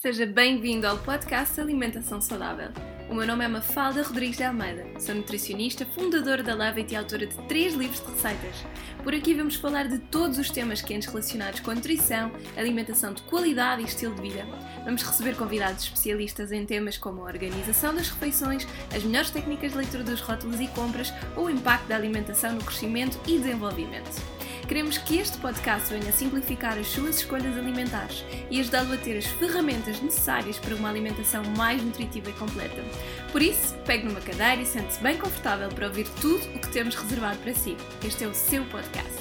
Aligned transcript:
Seja 0.00 0.24
bem-vindo 0.24 0.86
ao 0.86 0.96
podcast 0.96 1.60
Alimentação 1.60 2.20
Saudável. 2.20 2.68
O 3.10 3.14
meu 3.14 3.26
nome 3.26 3.44
é 3.44 3.48
Mafalda 3.48 4.00
Rodrigues 4.04 4.36
de 4.36 4.44
Almeida, 4.44 4.86
sou 5.00 5.12
nutricionista, 5.12 5.84
fundadora 5.84 6.40
da 6.40 6.54
Levit 6.54 6.92
e 6.92 6.96
autora 6.96 7.26
de 7.26 7.36
três 7.48 7.74
livros 7.74 7.98
de 7.98 8.12
receitas. 8.12 8.64
Por 9.02 9.12
aqui 9.12 9.34
vamos 9.34 9.56
falar 9.56 9.88
de 9.88 9.98
todos 9.98 10.38
os 10.38 10.50
temas 10.50 10.80
quentes 10.80 11.08
relacionados 11.08 11.58
com 11.58 11.72
a 11.72 11.74
nutrição, 11.74 12.30
alimentação 12.56 13.12
de 13.12 13.22
qualidade 13.22 13.82
e 13.82 13.86
estilo 13.86 14.14
de 14.14 14.22
vida. 14.22 14.46
Vamos 14.84 15.02
receber 15.02 15.34
convidados 15.34 15.82
especialistas 15.82 16.52
em 16.52 16.64
temas 16.64 16.96
como 16.96 17.22
a 17.22 17.24
organização 17.24 17.92
das 17.92 18.08
refeições, 18.08 18.68
as 18.94 19.02
melhores 19.02 19.32
técnicas 19.32 19.72
de 19.72 19.78
leitura 19.78 20.04
dos 20.04 20.20
rótulos 20.20 20.60
e 20.60 20.68
compras 20.68 21.12
ou 21.34 21.46
o 21.46 21.50
impacto 21.50 21.88
da 21.88 21.96
alimentação 21.96 22.52
no 22.52 22.62
crescimento 22.62 23.18
e 23.26 23.36
desenvolvimento. 23.36 24.37
Queremos 24.68 24.98
que 24.98 25.16
este 25.16 25.38
podcast 25.38 25.90
venha 25.90 26.12
simplificar 26.12 26.76
as 26.76 26.88
suas 26.88 27.16
escolhas 27.16 27.56
alimentares 27.56 28.22
e 28.50 28.60
ajudá-lo 28.60 28.92
a 28.92 28.98
ter 28.98 29.16
as 29.16 29.24
ferramentas 29.24 29.98
necessárias 30.02 30.58
para 30.58 30.74
uma 30.74 30.90
alimentação 30.90 31.42
mais 31.56 31.82
nutritiva 31.82 32.28
e 32.28 32.34
completa. 32.34 32.84
Por 33.32 33.40
isso, 33.40 33.74
pegue 33.86 34.04
numa 34.04 34.20
cadeira 34.20 34.60
e 34.60 34.66
sente-se 34.66 35.02
bem 35.02 35.16
confortável 35.16 35.70
para 35.70 35.86
ouvir 35.86 36.06
tudo 36.20 36.44
o 36.54 36.60
que 36.60 36.70
temos 36.70 36.94
reservado 36.96 37.38
para 37.38 37.54
si. 37.54 37.78
Este 38.06 38.24
é 38.24 38.28
o 38.28 38.34
seu 38.34 38.62
podcast. 38.66 39.18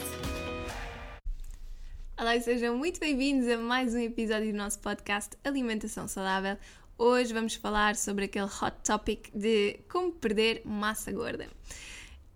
Olá 2.20 2.36
e 2.36 2.42
sejam 2.42 2.76
muito 2.78 3.00
bem-vindos 3.00 3.48
a 3.48 3.56
mais 3.56 3.96
um 3.96 4.00
episódio 4.00 4.52
do 4.52 4.58
nosso 4.58 4.80
podcast 4.80 5.38
Alimentação 5.46 6.10
Saudável. 6.10 6.58
Hoje 6.98 7.34
vamos 7.34 7.56
falar 7.56 7.96
sobre 7.96 8.26
aquele 8.26 8.48
hot 8.48 8.76
topic 8.84 9.30
de 9.34 9.80
como 9.88 10.12
perder 10.12 10.62
massa 10.66 11.10
gorda. 11.14 11.48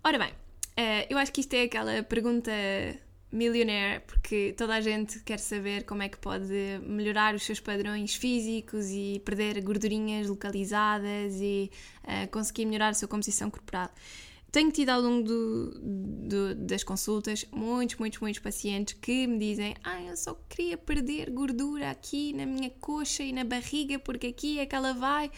Ora 0.02 0.18
bem, 0.18 0.32
Uh, 0.72 1.04
eu 1.10 1.18
acho 1.18 1.32
que 1.32 1.40
isto 1.40 1.52
é 1.52 1.64
aquela 1.64 2.02
pergunta 2.02 2.50
milionaire, 3.32 4.02
porque 4.06 4.54
toda 4.56 4.74
a 4.74 4.80
gente 4.80 5.20
quer 5.20 5.38
saber 5.38 5.84
como 5.84 6.02
é 6.02 6.08
que 6.08 6.18
pode 6.18 6.80
melhorar 6.86 7.34
os 7.34 7.42
seus 7.42 7.58
padrões 7.58 8.14
físicos 8.14 8.90
e 8.90 9.22
perder 9.24 9.60
gordurinhas 9.62 10.28
localizadas 10.28 11.34
e 11.40 11.70
uh, 12.04 12.30
conseguir 12.30 12.66
melhorar 12.66 12.90
a 12.90 12.94
sua 12.94 13.08
composição 13.08 13.50
corporal. 13.50 13.90
Tenho 14.52 14.70
tido 14.70 14.90
ao 14.90 15.00
longo 15.00 15.26
do, 15.26 15.70
do, 15.80 16.54
das 16.54 16.84
consultas 16.84 17.46
muitos, 17.50 17.96
muitos, 17.96 18.20
muitos 18.20 18.38
pacientes 18.38 18.94
que 19.00 19.26
me 19.26 19.38
dizem: 19.38 19.74
Ah, 19.82 20.02
eu 20.02 20.14
só 20.14 20.34
queria 20.46 20.76
perder 20.76 21.30
gordura 21.30 21.90
aqui 21.90 22.34
na 22.34 22.44
minha 22.44 22.68
coxa 22.68 23.22
e 23.22 23.32
na 23.32 23.44
barriga, 23.44 23.98
porque 23.98 24.26
aqui 24.26 24.58
é 24.58 24.66
que 24.66 24.76
ela 24.76 24.92
vai. 24.92 25.30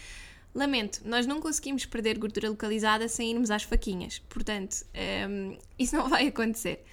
Lamento, 0.52 1.00
nós 1.04 1.26
não 1.26 1.40
conseguimos 1.40 1.86
perder 1.86 2.18
gordura 2.18 2.48
localizada 2.48 3.08
sem 3.08 3.30
irmos 3.30 3.52
às 3.52 3.62
faquinhas. 3.62 4.18
Portanto, 4.28 4.84
um, 4.94 5.52
ehm, 5.52 5.58
isso 5.78 5.96
não 5.96 6.08
vai 6.08 6.26
acontecer. 6.26 6.84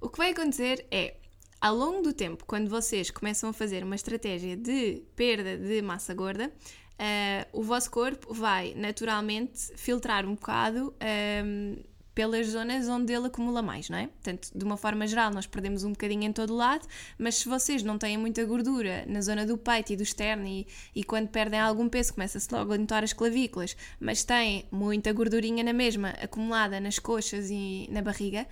O 0.00 0.08
que 0.08 0.18
vai 0.18 0.30
acontecer 0.30 0.86
é, 0.90 1.16
ao 1.60 1.74
longo 1.74 2.02
do 2.02 2.12
tempo, 2.12 2.44
quando 2.46 2.68
vocês 2.68 3.10
começam 3.10 3.50
a 3.50 3.52
fazer 3.52 3.82
uma 3.82 3.96
estratégia 3.96 4.56
de 4.56 5.02
perda 5.16 5.56
de 5.56 5.82
massa 5.82 6.14
gorda, 6.14 6.52
uh, 6.98 7.48
o 7.52 7.62
vosso 7.62 7.90
corpo 7.90 8.32
vai 8.32 8.74
naturalmente 8.74 9.72
filtrar 9.76 10.24
um 10.24 10.34
bocado. 10.34 10.94
Um, 10.94 10.94
ehm, 11.00 11.84
pelas 12.18 12.48
zonas 12.48 12.88
onde 12.88 13.12
ele 13.12 13.28
acumula 13.28 13.62
mais, 13.62 13.88
não 13.88 13.96
é? 13.96 14.08
Portanto, 14.08 14.50
de 14.52 14.64
uma 14.64 14.76
forma 14.76 15.06
geral, 15.06 15.30
nós 15.30 15.46
perdemos 15.46 15.84
um 15.84 15.92
bocadinho 15.92 16.24
em 16.24 16.32
todo 16.32 16.52
lado, 16.52 16.84
mas 17.16 17.36
se 17.36 17.48
vocês 17.48 17.80
não 17.84 17.96
têm 17.96 18.18
muita 18.18 18.44
gordura 18.44 19.04
na 19.06 19.20
zona 19.20 19.46
do 19.46 19.56
peito 19.56 19.92
e 19.92 19.96
do 19.96 20.02
externo 20.02 20.44
e, 20.44 20.66
e 20.96 21.04
quando 21.04 21.28
perdem 21.28 21.60
algum 21.60 21.88
peso 21.88 22.14
começa-se 22.14 22.52
logo 22.52 22.72
a 22.72 22.76
notar 22.76 23.04
as 23.04 23.12
clavículas, 23.12 23.76
mas 24.00 24.24
têm 24.24 24.66
muita 24.72 25.12
gordurinha 25.12 25.62
na 25.62 25.72
mesma 25.72 26.08
acumulada 26.20 26.80
nas 26.80 26.98
coxas 26.98 27.50
e 27.52 27.86
na 27.88 28.02
barriga, 28.02 28.48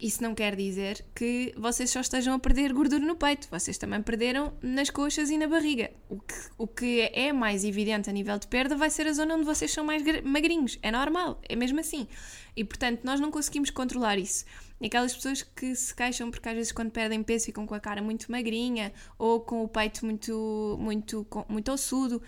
isso 0.00 0.22
não 0.22 0.32
quer 0.32 0.54
dizer 0.54 1.04
que 1.12 1.52
vocês 1.56 1.90
só 1.90 2.00
estejam 2.00 2.34
a 2.34 2.38
perder 2.38 2.72
gordura 2.72 3.04
no 3.04 3.16
peito, 3.16 3.48
vocês 3.50 3.76
também 3.76 4.00
perderam 4.00 4.52
nas 4.62 4.90
coxas 4.90 5.28
e 5.28 5.36
na 5.36 5.48
barriga. 5.48 5.90
O 6.08 6.20
que, 6.20 6.34
o 6.56 6.66
que 6.68 7.10
é 7.12 7.32
mais 7.32 7.64
evidente 7.64 8.08
a 8.08 8.12
nível 8.12 8.38
de 8.38 8.46
perda 8.46 8.76
vai 8.76 8.90
ser 8.90 9.08
a 9.08 9.12
zona 9.12 9.34
onde 9.34 9.44
vocês 9.44 9.72
são 9.72 9.84
mais 9.84 10.02
magrinhos. 10.22 10.78
É 10.82 10.92
normal, 10.92 11.40
é 11.48 11.56
mesmo 11.56 11.80
assim. 11.80 12.06
E 12.56 12.64
portanto, 12.64 13.00
nós 13.02 13.18
não 13.18 13.32
conseguimos 13.32 13.70
controlar 13.70 14.18
isso. 14.18 14.44
E 14.80 14.86
aquelas 14.86 15.14
pessoas 15.14 15.42
que 15.42 15.74
se 15.74 15.92
queixam 15.92 16.30
porque 16.30 16.48
às 16.48 16.54
vezes 16.54 16.70
quando 16.70 16.92
perdem 16.92 17.20
peso 17.24 17.46
ficam 17.46 17.66
com 17.66 17.74
a 17.74 17.80
cara 17.80 18.00
muito 18.00 18.30
magrinha 18.30 18.92
ou 19.18 19.40
com 19.40 19.64
o 19.64 19.68
peito 19.68 20.06
muito, 20.06 20.76
muito, 20.80 21.26
muito 21.48 21.72
ossudo 21.72 22.22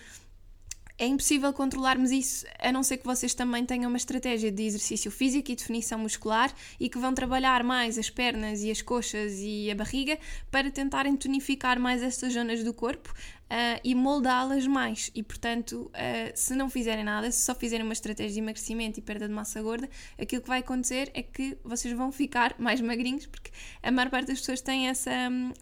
é 1.00 1.06
impossível 1.06 1.50
controlarmos 1.54 2.10
isso, 2.10 2.44
a 2.58 2.70
não 2.70 2.82
ser 2.82 2.98
que 2.98 3.06
vocês 3.06 3.32
também 3.32 3.64
tenham 3.64 3.88
uma 3.88 3.96
estratégia 3.96 4.52
de 4.52 4.62
exercício 4.62 5.10
físico 5.10 5.50
e 5.50 5.56
definição 5.56 5.98
muscular 5.98 6.52
e 6.78 6.90
que 6.90 6.98
vão 6.98 7.14
trabalhar 7.14 7.64
mais 7.64 7.96
as 7.96 8.10
pernas 8.10 8.62
e 8.62 8.70
as 8.70 8.82
coxas 8.82 9.38
e 9.38 9.70
a 9.70 9.74
barriga 9.74 10.18
para 10.50 10.70
tentarem 10.70 11.16
tonificar 11.16 11.80
mais 11.80 12.02
estas 12.02 12.34
zonas 12.34 12.62
do 12.62 12.74
corpo 12.74 13.14
uh, 13.50 13.80
e 13.82 13.94
moldá-las 13.94 14.66
mais. 14.66 15.10
E 15.14 15.22
portanto, 15.22 15.90
uh, 15.94 16.32
se 16.34 16.54
não 16.54 16.68
fizerem 16.68 17.02
nada, 17.02 17.30
se 17.30 17.46
só 17.46 17.54
fizerem 17.54 17.82
uma 17.82 17.94
estratégia 17.94 18.34
de 18.34 18.38
emagrecimento 18.40 18.98
e 18.98 19.02
perda 19.02 19.26
de 19.26 19.32
massa 19.32 19.62
gorda, 19.62 19.88
aquilo 20.20 20.42
que 20.42 20.48
vai 20.48 20.60
acontecer 20.60 21.10
é 21.14 21.22
que 21.22 21.56
vocês 21.64 21.96
vão 21.96 22.12
ficar 22.12 22.54
mais 22.60 22.78
magrinhos, 22.82 23.24
porque 23.24 23.50
a 23.82 23.90
maior 23.90 24.10
parte 24.10 24.28
das 24.28 24.40
pessoas 24.40 24.60
tem 24.60 24.88
essa, 24.88 25.10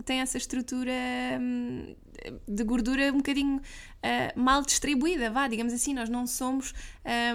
tem 0.05 0.21
essa 0.21 0.37
estrutura 0.37 0.93
hum, 1.41 1.95
de 2.47 2.65
gordura 2.65 3.13
um 3.13 3.19
bocadinho 3.19 3.57
uh, 3.57 4.41
mal 4.41 4.63
distribuída, 4.63 5.31
vá, 5.31 5.49
digamos 5.49 5.73
assim, 5.73 5.95
nós 5.95 6.09
não 6.09 6.27
somos, 6.27 6.75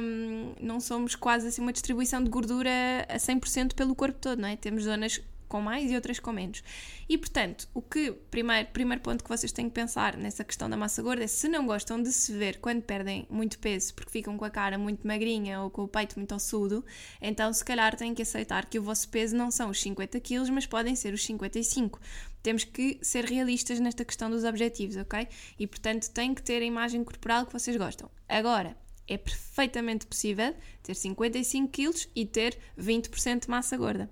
um, 0.02 0.54
não 0.62 0.80
somos 0.80 1.16
quase 1.16 1.48
assim 1.48 1.62
uma 1.62 1.74
distribuição 1.74 2.24
de 2.24 2.30
gordura 2.30 2.70
a 3.10 3.18
100% 3.18 3.74
pelo 3.74 3.96
corpo 3.96 4.20
todo, 4.20 4.40
não 4.40 4.50
é? 4.50 4.56
Temos 4.56 4.84
zonas 4.84 5.22
com 5.54 5.62
mais 5.62 5.92
e 5.92 5.96
outras 5.96 6.20
com 6.20 6.32
menos. 6.32 6.64
E 7.08 7.16
portanto, 7.16 7.70
o 7.76 7.82
que 7.82 8.12
primeiro, 8.32 8.70
primeiro 8.70 9.04
ponto 9.04 9.24
que 9.24 9.30
vocês 9.30 9.52
têm 9.52 9.70
que 9.70 9.76
pensar 9.76 10.18
nessa 10.18 10.44
questão 10.44 10.68
da 10.68 10.76
massa 10.76 11.04
gorda 11.04 11.24
é 11.24 11.28
se 11.28 11.48
não 11.48 11.68
gostam 11.68 12.02
de 12.02 12.12
se 12.12 12.34
ver 12.34 12.58
quando 12.60 12.82
perdem 12.82 13.28
muito 13.30 13.60
peso 13.60 13.94
porque 13.94 14.10
ficam 14.10 14.36
com 14.36 14.46
a 14.46 14.50
cara 14.50 14.80
muito 14.80 15.06
magrinha 15.06 15.62
ou 15.62 15.70
com 15.70 15.84
o 15.84 15.88
peito 15.88 16.18
muito 16.18 16.34
ossudo, 16.34 16.84
então 17.22 17.54
se 17.54 17.64
calhar 17.64 17.96
têm 17.96 18.16
que 18.16 18.24
aceitar 18.24 18.66
que 18.66 18.80
o 18.80 18.82
vosso 18.82 19.08
peso 19.10 19.36
não 19.36 19.52
são 19.52 19.70
os 19.70 19.80
50 19.80 20.20
kg, 20.22 20.50
mas 20.52 20.66
podem 20.66 20.96
ser 20.96 21.14
os 21.14 21.24
55. 21.24 22.02
Temos 22.42 22.64
que 22.64 22.98
ser 23.04 23.24
realistas 23.26 23.80
nesta 23.80 24.04
questão 24.04 24.32
dos 24.32 24.44
objetivos, 24.44 24.96
ok? 24.98 25.28
E 25.60 25.68
portanto 25.68 26.10
têm 26.10 26.34
que 26.34 26.42
ter 26.42 26.64
a 26.64 26.66
imagem 26.66 27.04
corporal 27.04 27.46
que 27.46 27.54
vocês 27.54 27.78
gostam. 27.78 28.10
Agora, 28.28 28.76
é 29.08 29.20
perfeitamente 29.20 30.08
possível 30.08 30.56
ter 30.82 30.96
55 30.96 31.72
kg 31.72 32.08
e 32.16 32.26
ter 32.26 32.58
20% 32.76 33.42
de 33.42 33.50
massa 33.52 33.78
gorda. 33.78 34.10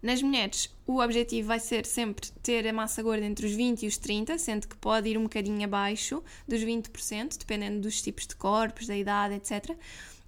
Nas 0.00 0.22
mulheres, 0.22 0.72
o 0.86 1.00
objetivo 1.00 1.48
vai 1.48 1.58
ser 1.58 1.84
sempre 1.84 2.30
ter 2.40 2.66
a 2.68 2.72
massa 2.72 3.02
gorda 3.02 3.26
entre 3.26 3.44
os 3.46 3.52
20 3.52 3.82
e 3.82 3.88
os 3.88 3.98
30, 3.98 4.38
sendo 4.38 4.68
que 4.68 4.76
pode 4.76 5.08
ir 5.08 5.18
um 5.18 5.24
bocadinho 5.24 5.64
abaixo 5.64 6.22
dos 6.46 6.60
20%, 6.60 7.36
dependendo 7.36 7.80
dos 7.80 8.00
tipos 8.00 8.24
de 8.26 8.36
corpos, 8.36 8.86
da 8.86 8.96
idade, 8.96 9.34
etc. 9.34 9.76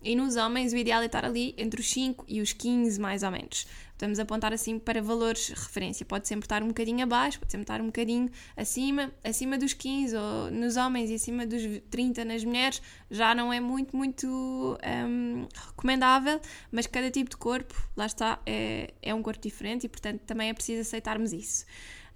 E 0.02 0.16
nos 0.16 0.36
homens, 0.36 0.72
o 0.72 0.76
ideal 0.76 1.02
é 1.02 1.06
estar 1.06 1.24
ali 1.24 1.54
entre 1.58 1.80
os 1.80 1.90
5 1.90 2.24
e 2.26 2.40
os 2.40 2.54
15, 2.54 2.98
mais 2.98 3.22
ou 3.22 3.30
menos. 3.30 3.66
Podemos 3.92 4.18
apontar 4.18 4.50
assim 4.50 4.78
para 4.78 5.02
valores 5.02 5.48
de 5.48 5.52
referência. 5.52 6.06
Pode 6.06 6.26
sempre 6.26 6.46
estar 6.46 6.62
um 6.62 6.68
bocadinho 6.68 7.02
abaixo, 7.02 7.38
pode 7.38 7.52
sempre 7.52 7.64
estar 7.64 7.82
um 7.82 7.86
bocadinho 7.86 8.30
acima, 8.56 9.12
acima 9.22 9.58
dos 9.58 9.74
15 9.74 10.16
ou 10.16 10.50
nos 10.50 10.78
homens 10.78 11.10
e 11.10 11.14
acima 11.16 11.46
dos 11.46 11.60
30 11.90 12.24
nas 12.24 12.42
mulheres. 12.42 12.80
Já 13.10 13.34
não 13.34 13.52
é 13.52 13.60
muito, 13.60 13.94
muito 13.94 14.26
um, 14.26 15.46
recomendável, 15.66 16.40
mas 16.72 16.86
cada 16.86 17.10
tipo 17.10 17.28
de 17.28 17.36
corpo, 17.36 17.74
lá 17.94 18.06
está, 18.06 18.40
é, 18.46 18.94
é 19.02 19.14
um 19.14 19.22
corpo 19.22 19.42
diferente 19.42 19.84
e, 19.84 19.88
portanto, 19.90 20.22
também 20.22 20.48
é 20.48 20.54
preciso 20.54 20.80
aceitarmos 20.80 21.34
isso. 21.34 21.66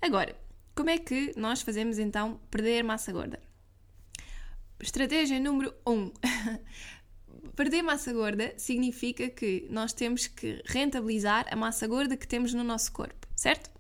Agora, 0.00 0.34
como 0.75 0.89
é 0.89 0.97
que 0.97 1.34
nós 1.37 1.61
fazemos 1.61 1.99
então 1.99 2.41
perder 2.50 2.83
massa 2.83 3.12
gorda? 3.12 3.39
Estratégia 4.81 5.39
número 5.39 5.75
1. 5.87 5.93
Um. 5.93 6.12
perder 7.56 7.82
massa 7.82 8.12
gorda 8.12 8.55
significa 8.56 9.28
que 9.28 9.66
nós 9.71 9.93
temos 9.93 10.27
que 10.27 10.62
rentabilizar 10.66 11.47
a 11.50 11.56
massa 11.56 11.87
gorda 11.87 12.16
que 12.16 12.27
temos 12.27 12.53
no 12.55 12.65
nosso 12.65 12.93
corpo, 12.93 13.27
certo? 13.34 13.71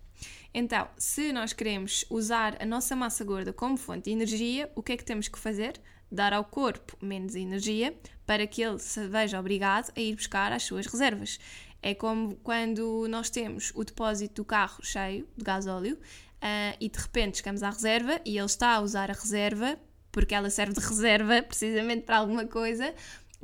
Então, 0.52 0.88
se 0.96 1.32
nós 1.32 1.52
queremos 1.52 2.04
usar 2.08 2.56
a 2.62 2.64
nossa 2.64 2.94
massa 2.94 3.24
gorda 3.24 3.52
como 3.52 3.76
fonte 3.76 4.04
de 4.04 4.10
energia, 4.12 4.70
o 4.76 4.82
que 4.82 4.92
é 4.92 4.96
que 4.96 5.04
temos 5.04 5.26
que 5.26 5.38
fazer? 5.38 5.80
Dar 6.10 6.32
ao 6.32 6.44
corpo 6.44 6.96
menos 7.04 7.34
energia 7.34 7.92
para 8.24 8.46
que 8.46 8.62
ele 8.62 8.78
se 8.78 9.06
veja 9.08 9.40
obrigado 9.40 9.92
a 9.96 10.00
ir 10.00 10.14
buscar 10.14 10.52
as 10.52 10.62
suas 10.62 10.86
reservas. 10.86 11.40
É 11.82 11.92
como 11.92 12.36
quando 12.36 13.06
nós 13.08 13.28
temos 13.30 13.72
o 13.74 13.82
depósito 13.82 14.42
do 14.42 14.44
carro 14.44 14.82
cheio 14.84 15.28
de 15.36 15.44
gasóleo 15.44 15.96
uh, 15.96 16.76
e 16.80 16.88
de 16.88 16.98
repente 16.98 17.38
chegamos 17.38 17.62
à 17.62 17.70
reserva 17.70 18.20
e 18.24 18.38
ele 18.38 18.46
está 18.46 18.74
a 18.74 18.80
usar 18.80 19.10
a 19.10 19.14
reserva 19.14 19.76
porque 20.12 20.34
ela 20.34 20.48
serve 20.48 20.74
de 20.74 20.80
reserva 20.86 21.42
precisamente 21.42 22.02
para 22.02 22.18
alguma 22.18 22.46
coisa, 22.46 22.94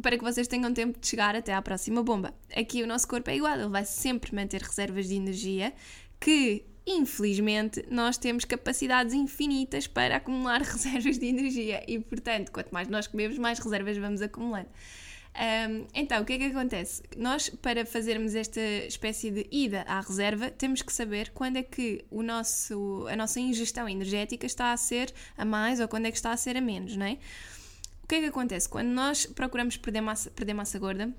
para 0.00 0.16
que 0.16 0.24
vocês 0.24 0.46
tenham 0.46 0.72
tempo 0.72 0.98
de 0.98 1.06
chegar 1.06 1.34
até 1.34 1.52
à 1.52 1.62
próxima 1.62 2.02
bomba. 2.02 2.34
Aqui 2.54 2.82
o 2.82 2.86
nosso 2.86 3.06
corpo 3.06 3.30
é 3.30 3.36
igual, 3.36 3.58
ele 3.58 3.68
vai 3.68 3.84
sempre 3.84 4.34
manter 4.34 4.62
reservas 4.62 5.08
de 5.08 5.14
energia 5.14 5.72
que, 6.18 6.64
infelizmente, 6.86 7.84
nós 7.90 8.18
temos 8.18 8.44
capacidades 8.44 9.14
infinitas 9.14 9.86
para 9.86 10.16
acumular 10.16 10.60
reservas 10.62 11.18
de 11.18 11.26
energia 11.26 11.82
e, 11.86 11.98
portanto, 11.98 12.52
quanto 12.52 12.70
mais 12.70 12.88
nós 12.88 13.06
comemos, 13.06 13.38
mais 13.38 13.58
reservas 13.58 13.96
vamos 13.96 14.22
acumulando. 14.22 14.68
Um, 15.32 15.86
então, 15.94 16.22
o 16.22 16.24
que 16.24 16.32
é 16.32 16.38
que 16.38 16.44
acontece? 16.46 17.02
Nós, 17.16 17.48
para 17.48 17.86
fazermos 17.86 18.34
esta 18.34 18.60
espécie 18.60 19.30
de 19.30 19.46
ida 19.50 19.82
à 19.86 20.00
reserva, 20.00 20.50
temos 20.50 20.82
que 20.82 20.92
saber 20.92 21.30
quando 21.30 21.56
é 21.56 21.62
que 21.62 22.04
o 22.10 22.22
nosso, 22.22 23.06
a 23.08 23.14
nossa 23.14 23.38
ingestão 23.38 23.88
energética 23.88 24.44
está 24.44 24.72
a 24.72 24.76
ser 24.76 25.12
a 25.38 25.44
mais 25.44 25.80
ou 25.80 25.88
quando 25.88 26.06
é 26.06 26.10
que 26.10 26.16
está 26.16 26.32
a 26.32 26.36
ser 26.36 26.56
a 26.56 26.60
menos, 26.60 26.96
não 26.96 27.06
é? 27.06 27.18
Que 28.10 28.16
é 28.16 28.20
que 28.22 28.26
acontece? 28.26 28.68
Quando 28.68 28.88
nós 28.88 29.24
procuramos 29.24 29.76
perder 29.76 30.00
massa, 30.00 30.32
perder 30.32 30.52
massa 30.52 30.76
gorda, 30.80 31.14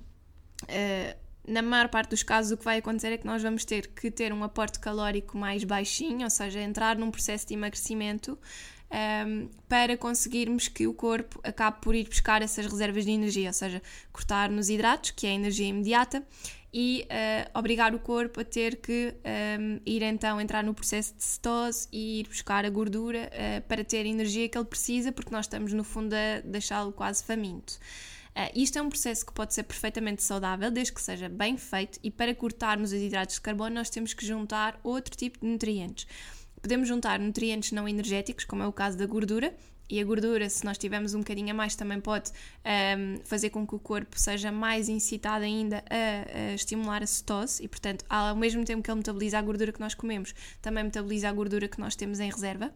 uh, 0.63 1.17
na 1.47 1.61
maior 1.61 1.87
parte 1.87 2.09
dos 2.09 2.21
casos, 2.21 2.51
o 2.51 2.57
que 2.57 2.65
vai 2.65 2.79
acontecer 2.79 3.13
é 3.13 3.17
que 3.17 3.25
nós 3.25 3.41
vamos 3.41 3.63
ter 3.63 3.87
que 3.87 4.11
ter 4.11 4.33
um 4.33 4.43
aporte 4.43 4.77
calórico 4.77 5.37
mais 5.37 5.63
baixinho, 5.63 6.25
ou 6.25 6.29
seja, 6.29 6.59
entrar 6.59 6.97
num 6.97 7.09
processo 7.09 7.47
de 7.47 7.53
emagrecimento 7.53 8.37
um, 9.25 9.49
para 9.69 9.95
conseguirmos 9.95 10.67
que 10.67 10.85
o 10.85 10.93
corpo 10.93 11.39
acabe 11.45 11.79
por 11.79 11.95
ir 11.95 12.09
buscar 12.09 12.41
essas 12.41 12.65
reservas 12.65 13.05
de 13.05 13.11
energia, 13.11 13.47
ou 13.47 13.53
seja, 13.53 13.81
cortar 14.11 14.49
nos 14.49 14.67
hidratos, 14.67 15.11
que 15.11 15.25
é 15.25 15.29
a 15.29 15.33
energia 15.33 15.67
imediata, 15.67 16.21
e 16.73 17.05
uh, 17.05 17.59
obrigar 17.59 17.93
o 17.93 17.99
corpo 17.99 18.39
a 18.39 18.45
ter 18.45 18.77
que 18.77 19.13
um, 19.59 19.79
ir 19.85 20.01
então 20.03 20.39
entrar 20.39 20.63
no 20.63 20.73
processo 20.73 21.13
de 21.15 21.23
cetose 21.23 21.87
e 21.91 22.21
ir 22.21 22.27
buscar 22.27 22.65
a 22.65 22.69
gordura 22.69 23.29
uh, 23.29 23.61
para 23.67 23.83
ter 23.83 24.05
a 24.05 24.09
energia 24.09 24.47
que 24.47 24.57
ele 24.57 24.65
precisa, 24.65 25.11
porque 25.11 25.31
nós 25.31 25.45
estamos 25.45 25.73
no 25.73 25.83
fundo 25.83 26.13
a 26.13 26.39
deixá-lo 26.45 26.93
quase 26.93 27.23
faminto. 27.23 27.73
Uh, 28.33 28.49
isto 28.55 28.79
é 28.79 28.81
um 28.81 28.87
processo 28.87 29.25
que 29.25 29.33
pode 29.33 29.53
ser 29.53 29.63
perfeitamente 29.63 30.23
saudável, 30.23 30.71
desde 30.71 30.93
que 30.93 31.01
seja 31.01 31.27
bem 31.27 31.57
feito, 31.57 31.99
e 32.01 32.09
para 32.09 32.33
cortarmos 32.33 32.93
os 32.93 33.01
hidratos 33.01 33.35
de 33.35 33.41
carbono, 33.41 33.75
nós 33.75 33.89
temos 33.89 34.13
que 34.13 34.25
juntar 34.25 34.79
outro 34.83 35.17
tipo 35.17 35.39
de 35.39 35.47
nutrientes. 35.47 36.07
Podemos 36.61 36.87
juntar 36.87 37.19
nutrientes 37.19 37.73
não 37.73 37.89
energéticos, 37.89 38.45
como 38.45 38.63
é 38.63 38.67
o 38.67 38.71
caso 38.71 38.97
da 38.97 39.05
gordura, 39.05 39.53
e 39.91 39.99
a 39.99 40.05
gordura, 40.05 40.49
se 40.49 40.63
nós 40.63 40.77
tivermos 40.77 41.13
um 41.13 41.19
bocadinho 41.19 41.51
a 41.51 41.53
mais, 41.53 41.75
também 41.75 41.99
pode 41.99 42.31
um, 42.31 42.33
ehm, 42.63 43.19
fazer 43.25 43.49
com 43.49 43.67
que 43.67 43.75
o 43.75 43.79
corpo 43.79 44.17
seja 44.17 44.49
mais 44.49 44.87
incitado 44.87 45.43
ainda 45.43 45.83
a, 45.89 46.51
a, 46.51 46.53
estimular 46.53 47.03
a 47.03 47.05
cetose 47.05 47.61
e, 47.61 47.67
portanto, 47.67 48.05
ao 48.07 48.33
mesmo 48.33 48.63
tempo 48.63 48.81
que 48.81 48.89
ele 48.89 48.99
metaboliza 48.99 49.37
a 49.37 49.41
gordura 49.41 49.73
que 49.73 49.81
nós 49.81 49.93
comemos, 49.93 50.33
também 50.61 50.85
metaboliza 50.85 51.27
a 51.27 51.31
gordura 51.33 51.67
que 51.67 51.77
nós 51.77 51.93
temos 51.93 52.21
em 52.21 52.31
reserva. 52.31 52.73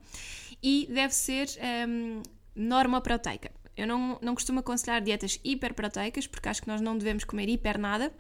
E 0.62 0.90
deve 0.92 1.16
ser 1.16 1.48
um, 1.48 1.64
ehm, 1.64 2.24
norma 2.54 3.00
proteica. 3.00 3.50
Eu 3.78 3.88
não, 3.88 4.20
não 4.22 4.36
costumo 4.36 4.60
aconselhar 4.60 5.02
dietas 5.02 5.40
hiperproteicas, 5.44 6.28
porque 6.28 6.50
acho 6.50 6.62
que 6.62 6.68
nós 6.68 6.82
não 6.82 6.98
devemos 6.98 7.24
comer 7.24 7.48
hiper 7.48 7.78
nada. 7.78 8.12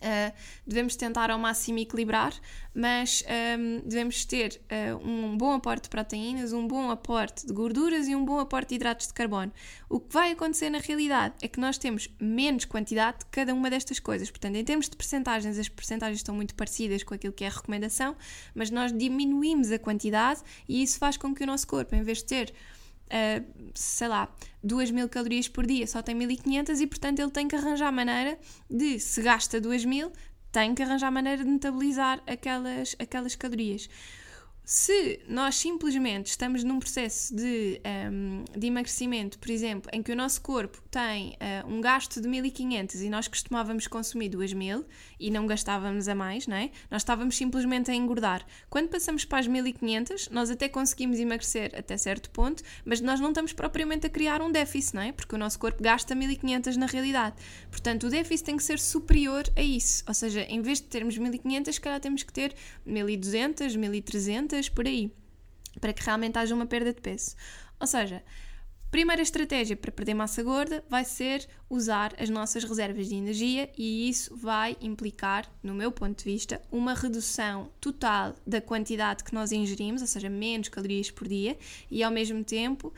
Uh, 0.00 0.32
devemos 0.66 0.96
tentar 0.96 1.30
ao 1.30 1.38
máximo 1.38 1.78
equilibrar, 1.78 2.32
mas 2.74 3.22
um, 3.22 3.32
ehm, 3.32 3.80
devemos 3.84 4.24
ter 4.24 4.58
uh, 4.64 5.06
um 5.06 5.36
bom 5.36 5.52
aporte 5.52 5.84
de 5.84 5.88
proteínas, 5.90 6.54
um 6.54 6.66
bom 6.66 6.90
aporte 6.90 7.46
de 7.46 7.52
gorduras 7.52 8.08
e 8.08 8.16
um 8.16 8.24
bom 8.24 8.38
aporte 8.38 8.70
de 8.70 8.76
hidratos 8.76 9.08
de 9.08 9.12
carbono. 9.12 9.52
O 9.90 10.00
que 10.00 10.10
vai 10.10 10.32
acontecer 10.32 10.70
na 10.70 10.78
realidade 10.78 11.34
é 11.42 11.48
que 11.48 11.60
nós 11.60 11.76
temos 11.76 12.08
menos 12.18 12.64
quantidade 12.64 13.18
de 13.18 13.26
cada 13.26 13.52
uma 13.52 13.68
destas 13.68 14.00
coisas. 14.00 14.30
Portanto, 14.30 14.56
em 14.56 14.64
termos 14.64 14.88
de 14.88 14.96
percentagens, 14.96 15.58
as 15.58 15.68
percentagens 15.68 16.20
estão 16.20 16.34
muito 16.34 16.54
parecidas 16.54 17.02
com 17.02 17.12
aquilo 17.12 17.34
que 17.34 17.44
é 17.44 17.48
a 17.48 17.50
recomendação, 17.50 18.16
mas 18.54 18.70
nós 18.70 18.96
diminuímos 18.96 19.70
a 19.70 19.78
quantidade 19.78 20.40
e 20.66 20.82
isso 20.82 20.98
faz 20.98 21.18
com 21.18 21.34
que 21.34 21.42
o 21.42 21.46
nosso 21.46 21.66
corpo, 21.66 21.94
em 21.94 22.02
vez 22.02 22.18
de 22.18 22.24
ter 22.24 22.54
uh, 23.10 23.70
sei 23.74 24.08
lá, 24.08 24.32
2 24.62 24.90
mil 24.90 25.08
calorias 25.08 25.48
por 25.48 25.66
dia, 25.66 25.86
só 25.86 26.02
tem 26.02 26.14
1500 26.14 26.80
e 26.80 26.86
portanto 26.86 27.18
ele 27.18 27.30
tem 27.30 27.48
que 27.48 27.56
arranjar 27.56 27.92
maneira 27.92 28.38
de, 28.68 28.98
se 28.98 29.22
gasta 29.22 29.60
2 29.60 29.84
mil, 29.84 30.12
tem 30.52 30.74
que 30.74 30.82
arranjar 30.82 31.10
maneira 31.10 31.44
de 31.44 31.50
metabolizar 31.50 32.22
aquelas, 32.26 32.96
aquelas 32.98 33.34
calorias. 33.34 33.88
Se 34.64 35.20
nós 35.26 35.56
simplesmente 35.56 36.26
estamos 36.28 36.62
num 36.62 36.78
processo 36.78 37.34
de, 37.34 37.80
um, 38.12 38.44
de 38.56 38.66
emagrecimento, 38.68 39.36
por 39.38 39.50
exemplo, 39.50 39.90
em 39.92 40.00
que 40.00 40.12
o 40.12 40.16
nosso 40.16 40.40
corpo 40.42 40.80
tem 40.90 41.30
uh, 41.30 41.66
um 41.66 41.80
gasto 41.80 42.20
de 42.20 42.28
1500 42.28 43.02
e 43.02 43.10
nós 43.10 43.26
costumávamos 43.26 43.88
consumir 43.88 44.28
2000 44.28 44.84
e 45.18 45.30
não 45.30 45.44
gastávamos 45.46 46.06
a 46.08 46.14
mais, 46.14 46.46
não 46.46 46.56
é? 46.56 46.70
Nós 46.88 47.02
estávamos 47.02 47.36
simplesmente 47.36 47.90
a 47.90 47.94
engordar. 47.94 48.46
Quando 48.68 48.88
passamos 48.88 49.24
para 49.24 49.40
as 49.40 49.46
1500, 49.48 50.28
nós 50.28 50.50
até 50.50 50.68
conseguimos 50.68 51.18
emagrecer 51.18 51.72
até 51.76 51.96
certo 51.96 52.30
ponto, 52.30 52.62
mas 52.84 53.00
nós 53.00 53.18
não 53.18 53.30
estamos 53.30 53.52
propriamente 53.52 54.06
a 54.06 54.10
criar 54.10 54.40
um 54.40 54.52
déficit, 54.52 54.94
não 54.94 55.02
é? 55.02 55.10
Porque 55.10 55.34
o 55.34 55.38
nosso 55.38 55.58
corpo 55.58 55.82
gasta 55.82 56.14
1500 56.14 56.76
na 56.76 56.86
realidade. 56.86 57.34
Portanto, 57.70 58.06
o 58.06 58.10
déficit 58.10 58.46
tem 58.46 58.56
que 58.56 58.62
ser 58.62 58.78
superior 58.78 59.44
a 59.56 59.62
isso. 59.62 60.04
Ou 60.06 60.14
seja, 60.14 60.42
em 60.42 60.62
vez 60.62 60.80
de 60.80 60.86
termos 60.86 61.18
1500, 61.18 61.74
se 61.74 61.80
calhar 61.80 62.00
temos 62.00 62.22
que 62.22 62.32
ter 62.32 62.54
1200, 62.86 63.74
1300 63.74 64.49
por 64.68 64.86
aí, 64.86 65.12
para 65.80 65.92
que 65.92 66.02
realmente 66.02 66.38
haja 66.38 66.54
uma 66.54 66.66
perda 66.66 66.92
de 66.92 67.00
peso. 67.00 67.36
Ou 67.78 67.86
seja, 67.86 68.22
primeira 68.90 69.22
estratégia 69.22 69.76
para 69.76 69.92
perder 69.92 70.14
massa 70.14 70.42
gorda 70.42 70.84
vai 70.88 71.04
ser 71.04 71.48
usar 71.68 72.12
as 72.18 72.28
nossas 72.28 72.64
reservas 72.64 73.08
de 73.08 73.14
energia 73.14 73.70
e 73.78 74.08
isso 74.08 74.36
vai 74.36 74.76
implicar, 74.80 75.48
no 75.62 75.72
meu 75.72 75.92
ponto 75.92 76.18
de 76.18 76.24
vista, 76.24 76.60
uma 76.72 76.92
redução 76.92 77.70
total 77.80 78.34
da 78.44 78.60
quantidade 78.60 79.22
que 79.22 79.32
nós 79.32 79.52
ingerimos, 79.52 80.02
ou 80.02 80.08
seja, 80.08 80.28
menos 80.28 80.68
calorias 80.68 81.10
por 81.10 81.28
dia, 81.28 81.56
e 81.88 82.02
ao 82.02 82.10
mesmo 82.10 82.42
tempo 82.42 82.92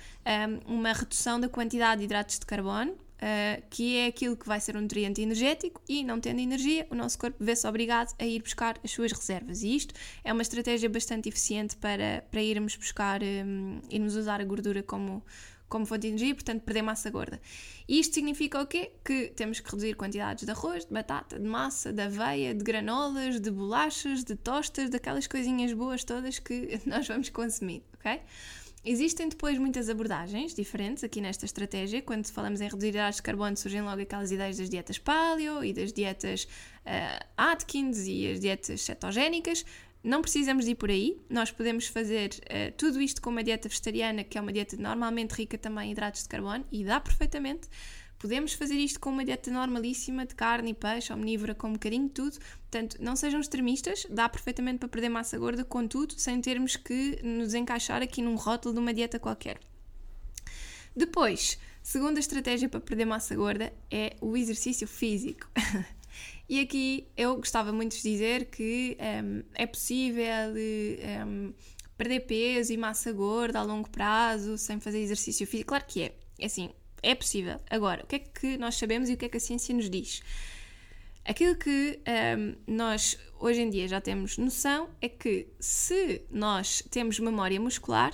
uma 0.66 0.92
redução 0.92 1.38
da 1.38 1.48
quantidade 1.48 1.98
de 1.98 2.06
hidratos 2.06 2.38
de 2.38 2.46
carbono, 2.46 2.96
uh, 3.22 3.62
que 3.70 3.96
é 3.96 4.06
aquilo 4.06 4.36
que 4.36 4.46
vai 4.46 4.60
ser 4.60 4.76
um 4.76 4.80
nutriente 4.80 5.22
energético 5.22 5.80
e, 5.88 6.02
não 6.02 6.20
tendo 6.20 6.40
energia, 6.40 6.86
o 6.90 6.94
nosso 6.94 7.18
corpo 7.18 7.42
vê-se 7.42 7.66
obrigado 7.66 8.14
a 8.18 8.26
ir 8.26 8.42
buscar 8.42 8.78
as 8.82 8.90
suas 8.90 9.12
reservas. 9.12 9.62
E 9.62 9.76
isto 9.76 9.94
é 10.24 10.32
uma 10.32 10.42
estratégia 10.42 10.88
bastante 10.88 11.28
eficiente 11.28 11.76
para, 11.76 12.24
para 12.30 12.42
irmos 12.42 12.74
buscar, 12.74 13.22
um, 13.22 13.80
irmos 13.88 14.16
usar 14.16 14.40
a 14.40 14.44
gordura 14.44 14.82
como, 14.82 15.24
como 15.68 15.86
fonte 15.86 16.02
de 16.02 16.08
energia, 16.08 16.34
portanto, 16.34 16.62
perder 16.62 16.82
massa 16.82 17.08
gorda. 17.10 17.40
E 17.88 18.00
isto 18.00 18.14
significa 18.14 18.60
o 18.60 18.66
quê? 18.66 18.92
Que 19.04 19.28
temos 19.28 19.60
que 19.60 19.70
reduzir 19.70 19.94
quantidades 19.94 20.44
de 20.44 20.50
arroz, 20.50 20.84
de 20.84 20.92
batata, 20.92 21.38
de 21.38 21.46
massa, 21.46 21.92
de 21.92 22.02
aveia, 22.02 22.54
de 22.54 22.64
granolas, 22.64 23.40
de 23.40 23.50
bolachas, 23.50 24.24
de 24.24 24.34
tostas, 24.34 24.90
daquelas 24.90 25.26
coisinhas 25.26 25.72
boas 25.72 26.04
todas 26.04 26.38
que 26.38 26.80
nós 26.86 27.06
vamos 27.06 27.30
consumir, 27.30 27.82
ok? 27.94 28.20
Existem 28.84 29.28
depois 29.28 29.56
muitas 29.58 29.88
abordagens 29.88 30.54
diferentes 30.54 31.04
aqui 31.04 31.20
nesta 31.20 31.44
estratégia. 31.44 32.02
Quando 32.02 32.26
falamos 32.26 32.60
em 32.60 32.64
reduzir 32.64 32.88
hidratos 32.88 33.16
de 33.16 33.22
carbono, 33.22 33.56
surgem 33.56 33.80
logo 33.80 34.02
aquelas 34.02 34.32
ideias 34.32 34.58
das 34.58 34.68
dietas 34.68 34.98
paleo 34.98 35.62
e 35.62 35.72
das 35.72 35.92
dietas 35.92 36.44
uh, 36.84 37.24
Atkins 37.36 38.06
e 38.08 38.32
as 38.32 38.40
dietas 38.40 38.80
cetogénicas. 38.82 39.64
Não 40.02 40.20
precisamos 40.20 40.64
de 40.64 40.72
ir 40.72 40.74
por 40.74 40.90
aí, 40.90 41.16
nós 41.30 41.52
podemos 41.52 41.86
fazer 41.86 42.30
uh, 42.30 42.72
tudo 42.76 43.00
isto 43.00 43.22
com 43.22 43.30
uma 43.30 43.44
dieta 43.44 43.68
vegetariana, 43.68 44.24
que 44.24 44.36
é 44.36 44.40
uma 44.40 44.52
dieta 44.52 44.76
normalmente 44.76 45.30
rica 45.30 45.56
também 45.56 45.90
em 45.90 45.92
hidratos 45.92 46.24
de 46.24 46.28
carbono, 46.28 46.66
e 46.72 46.82
dá 46.82 46.98
perfeitamente. 46.98 47.68
Podemos 48.22 48.52
fazer 48.52 48.76
isto 48.76 49.00
com 49.00 49.10
uma 49.10 49.24
dieta 49.24 49.50
normalíssima 49.50 50.24
de 50.24 50.32
carne 50.36 50.70
e 50.70 50.74
peixe, 50.74 51.12
omnívora, 51.12 51.56
com 51.56 51.70
um 51.70 51.72
bocadinho 51.72 52.06
de 52.06 52.14
tudo. 52.14 52.38
Portanto, 52.38 52.96
não 53.00 53.16
sejam 53.16 53.40
extremistas, 53.40 54.06
dá 54.08 54.28
perfeitamente 54.28 54.78
para 54.78 54.88
perder 54.88 55.08
massa 55.08 55.36
gorda 55.36 55.64
com 55.64 55.88
tudo, 55.88 56.14
sem 56.16 56.40
termos 56.40 56.76
que 56.76 57.18
nos 57.20 57.52
encaixar 57.52 58.00
aqui 58.00 58.22
num 58.22 58.36
rótulo 58.36 58.74
de 58.74 58.78
uma 58.78 58.94
dieta 58.94 59.18
qualquer. 59.18 59.58
Depois, 60.94 61.58
segunda 61.82 62.20
estratégia 62.20 62.68
para 62.68 62.78
perder 62.78 63.06
massa 63.06 63.34
gorda 63.34 63.72
é 63.90 64.14
o 64.20 64.36
exercício 64.36 64.86
físico. 64.86 65.50
e 66.48 66.60
aqui 66.60 67.08
eu 67.16 67.34
gostava 67.34 67.72
muito 67.72 67.96
de 67.96 68.02
dizer 68.02 68.44
que 68.44 68.96
um, 69.00 69.42
é 69.52 69.66
possível 69.66 70.22
um, 71.26 71.52
perder 71.98 72.20
peso 72.20 72.72
e 72.72 72.76
massa 72.76 73.12
gorda 73.12 73.58
a 73.58 73.64
longo 73.64 73.90
prazo 73.90 74.56
sem 74.56 74.78
fazer 74.78 75.00
exercício 75.00 75.44
físico. 75.44 75.70
Claro 75.70 75.84
que 75.88 76.02
é. 76.02 76.14
É 76.38 76.46
assim, 76.46 76.70
é 77.02 77.14
possível. 77.14 77.60
Agora, 77.68 78.04
o 78.04 78.06
que 78.06 78.16
é 78.16 78.18
que 78.18 78.56
nós 78.56 78.76
sabemos 78.76 79.08
e 79.08 79.14
o 79.14 79.16
que 79.16 79.24
é 79.24 79.28
que 79.28 79.36
a 79.36 79.40
ciência 79.40 79.74
nos 79.74 79.90
diz? 79.90 80.22
Aquilo 81.24 81.56
que 81.56 82.00
um, 82.36 82.74
nós 82.74 83.16
hoje 83.38 83.60
em 83.60 83.70
dia 83.70 83.86
já 83.86 84.00
temos 84.00 84.38
noção 84.38 84.88
é 85.00 85.08
que 85.08 85.48
se 85.60 86.22
nós 86.30 86.82
temos 86.90 87.18
memória 87.18 87.60
muscular 87.60 88.12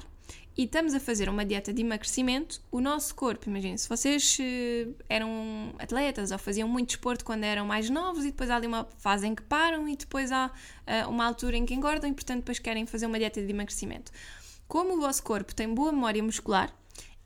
e 0.57 0.65
estamos 0.65 0.93
a 0.93 1.01
fazer 1.01 1.29
uma 1.29 1.45
dieta 1.45 1.73
de 1.73 1.81
emagrecimento, 1.81 2.61
o 2.71 2.81
nosso 2.81 3.15
corpo, 3.15 3.49
imagine, 3.49 3.79
se 3.79 3.89
vocês 3.89 4.39
uh, 4.41 4.95
eram 5.09 5.73
atletas 5.79 6.33
ou 6.33 6.39
faziam 6.39 6.69
muito 6.69 6.89
desporto 6.89 7.25
quando 7.25 7.45
eram 7.45 7.65
mais 7.65 7.89
novos 7.89 8.25
e 8.25 8.31
depois 8.33 8.51
há 8.51 8.57
ali 8.57 8.67
uma 8.67 8.85
fase 8.99 9.27
em 9.27 9.35
que 9.35 9.43
param 9.43 9.89
e 9.89 9.97
depois 9.97 10.33
há 10.33 10.47
uh, 10.47 11.09
uma 11.09 11.25
altura 11.25 11.57
em 11.57 11.65
que 11.65 11.75
engordam 11.75 12.11
e 12.11 12.13
portanto 12.13 12.39
depois 12.39 12.59
querem 12.59 12.85
fazer 12.87 13.07
uma 13.07 13.19
dieta 13.19 13.41
de 13.41 13.51
emagrecimento. 13.51 14.11
Como 14.67 14.99
o 14.99 15.01
vosso 15.01 15.23
corpo 15.23 15.55
tem 15.55 15.73
boa 15.73 15.93
memória 15.93 16.23
muscular, 16.23 16.77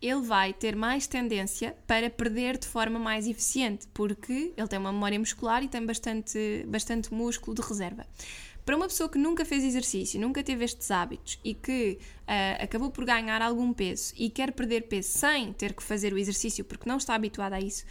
ele 0.02 0.22
vai 0.22 0.52
ter 0.52 0.74
mais 0.74 1.06
tendência 1.06 1.76
para 1.86 2.10
perder 2.10 2.58
de 2.58 2.66
forma 2.66 2.98
mais 2.98 3.26
eficiente, 3.26 3.86
porque 3.94 4.52
ele 4.56 4.68
tem 4.68 4.78
uma 4.78 4.92
memória 4.92 5.18
muscular 5.18 5.62
e 5.62 5.68
tem 5.68 5.86
bastante, 5.86 6.66
bastante 6.66 7.14
músculo 7.14 7.54
de 7.54 7.62
reserva. 7.62 8.04
Para 8.64 8.76
uma 8.76 8.86
pessoa 8.86 9.08
que 9.08 9.18
nunca 9.18 9.44
fez 9.44 9.64
exercício, 9.64 10.20
nunca 10.20 10.42
teve 10.42 10.64
estes 10.64 10.90
hábitos 10.90 11.38
e 11.44 11.54
que 11.54 11.98
uh, 12.22 12.62
acabou 12.62 12.90
por 12.90 13.04
ganhar 13.04 13.42
algum 13.42 13.72
peso 13.72 14.12
e 14.16 14.28
quer 14.28 14.52
perder 14.52 14.82
peso 14.82 15.08
sem 15.08 15.52
ter 15.52 15.72
que 15.72 15.82
fazer 15.82 16.12
o 16.12 16.18
exercício 16.18 16.64
porque 16.64 16.88
não 16.88 16.96
está 16.96 17.14
habituada 17.14 17.56
a 17.56 17.60
isso, 17.60 17.84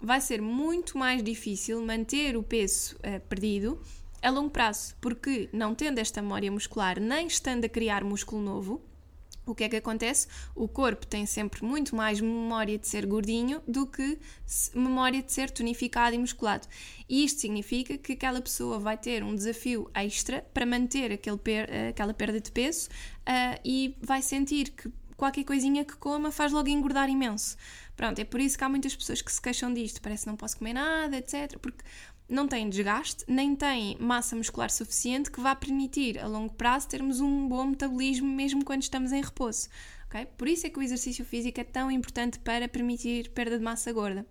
vai 0.00 0.20
ser 0.20 0.40
muito 0.40 0.96
mais 0.96 1.22
difícil 1.22 1.84
manter 1.84 2.36
o 2.36 2.42
peso 2.42 2.96
uh, 2.96 3.20
perdido 3.28 3.80
a 4.22 4.30
longo 4.30 4.50
prazo, 4.50 4.94
porque 5.00 5.50
não 5.52 5.74
tendo 5.74 5.98
esta 5.98 6.22
memória 6.22 6.50
muscular 6.50 6.98
nem 6.98 7.26
estando 7.26 7.66
a 7.66 7.68
criar 7.68 8.02
músculo 8.02 8.40
novo, 8.40 8.82
o 9.46 9.54
que 9.54 9.64
é 9.64 9.68
que 9.68 9.76
acontece? 9.76 10.26
O 10.54 10.66
corpo 10.66 11.06
tem 11.06 11.26
sempre 11.26 11.64
muito 11.64 11.94
mais 11.94 12.20
memória 12.20 12.78
de 12.78 12.86
ser 12.88 13.06
gordinho 13.06 13.62
do 13.66 13.86
que 13.86 14.18
memória 14.74 15.22
de 15.22 15.32
ser 15.32 15.50
tonificado 15.50 16.14
e 16.14 16.18
musculado. 16.18 16.66
E 17.08 17.24
isto 17.24 17.40
significa 17.40 17.98
que 17.98 18.12
aquela 18.12 18.40
pessoa 18.40 18.78
vai 18.78 18.96
ter 18.96 19.22
um 19.22 19.34
desafio 19.34 19.90
extra 19.94 20.42
para 20.54 20.64
manter 20.64 21.12
aquele 21.12 21.36
per 21.36 21.68
aquela 21.90 22.14
perda 22.14 22.40
de 22.40 22.50
peso 22.50 22.88
uh, 22.88 23.60
e 23.64 23.96
vai 24.00 24.22
sentir 24.22 24.70
que 24.70 24.90
qualquer 25.16 25.44
coisinha 25.44 25.84
que 25.84 25.96
coma 25.96 26.30
faz 26.30 26.52
logo 26.52 26.68
engordar 26.68 27.08
imenso. 27.08 27.56
Pronto, 27.96 28.18
é 28.18 28.24
por 28.24 28.40
isso 28.40 28.58
que 28.58 28.64
há 28.64 28.68
muitas 28.68 28.94
pessoas 28.96 29.22
que 29.22 29.32
se 29.32 29.40
queixam 29.40 29.72
disto, 29.72 30.02
parece 30.02 30.24
que 30.24 30.30
não 30.30 30.36
posso 30.36 30.58
comer 30.58 30.72
nada, 30.72 31.16
etc. 31.16 31.58
Porque 31.58 31.84
não 32.28 32.48
tem 32.48 32.68
desgaste, 32.68 33.24
nem 33.28 33.54
tem 33.54 33.96
massa 33.98 34.34
muscular 34.34 34.70
suficiente 34.70 35.30
que 35.30 35.40
vá 35.40 35.54
permitir 35.54 36.18
a 36.18 36.26
longo 36.26 36.54
prazo 36.54 36.88
termos 36.88 37.20
um 37.20 37.46
bom 37.48 37.66
metabolismo 37.66 38.26
mesmo 38.26 38.64
quando 38.64 38.82
estamos 38.82 39.12
em 39.12 39.22
repouso. 39.22 39.68
Okay? 40.06 40.26
Por 40.38 40.48
isso 40.48 40.66
é 40.66 40.70
que 40.70 40.78
o 40.78 40.82
exercício 40.82 41.24
físico 41.24 41.60
é 41.60 41.64
tão 41.64 41.90
importante 41.90 42.38
para 42.38 42.68
permitir 42.68 43.30
perda 43.30 43.58
de 43.58 43.64
massa 43.64 43.92
gorda. 43.92 44.24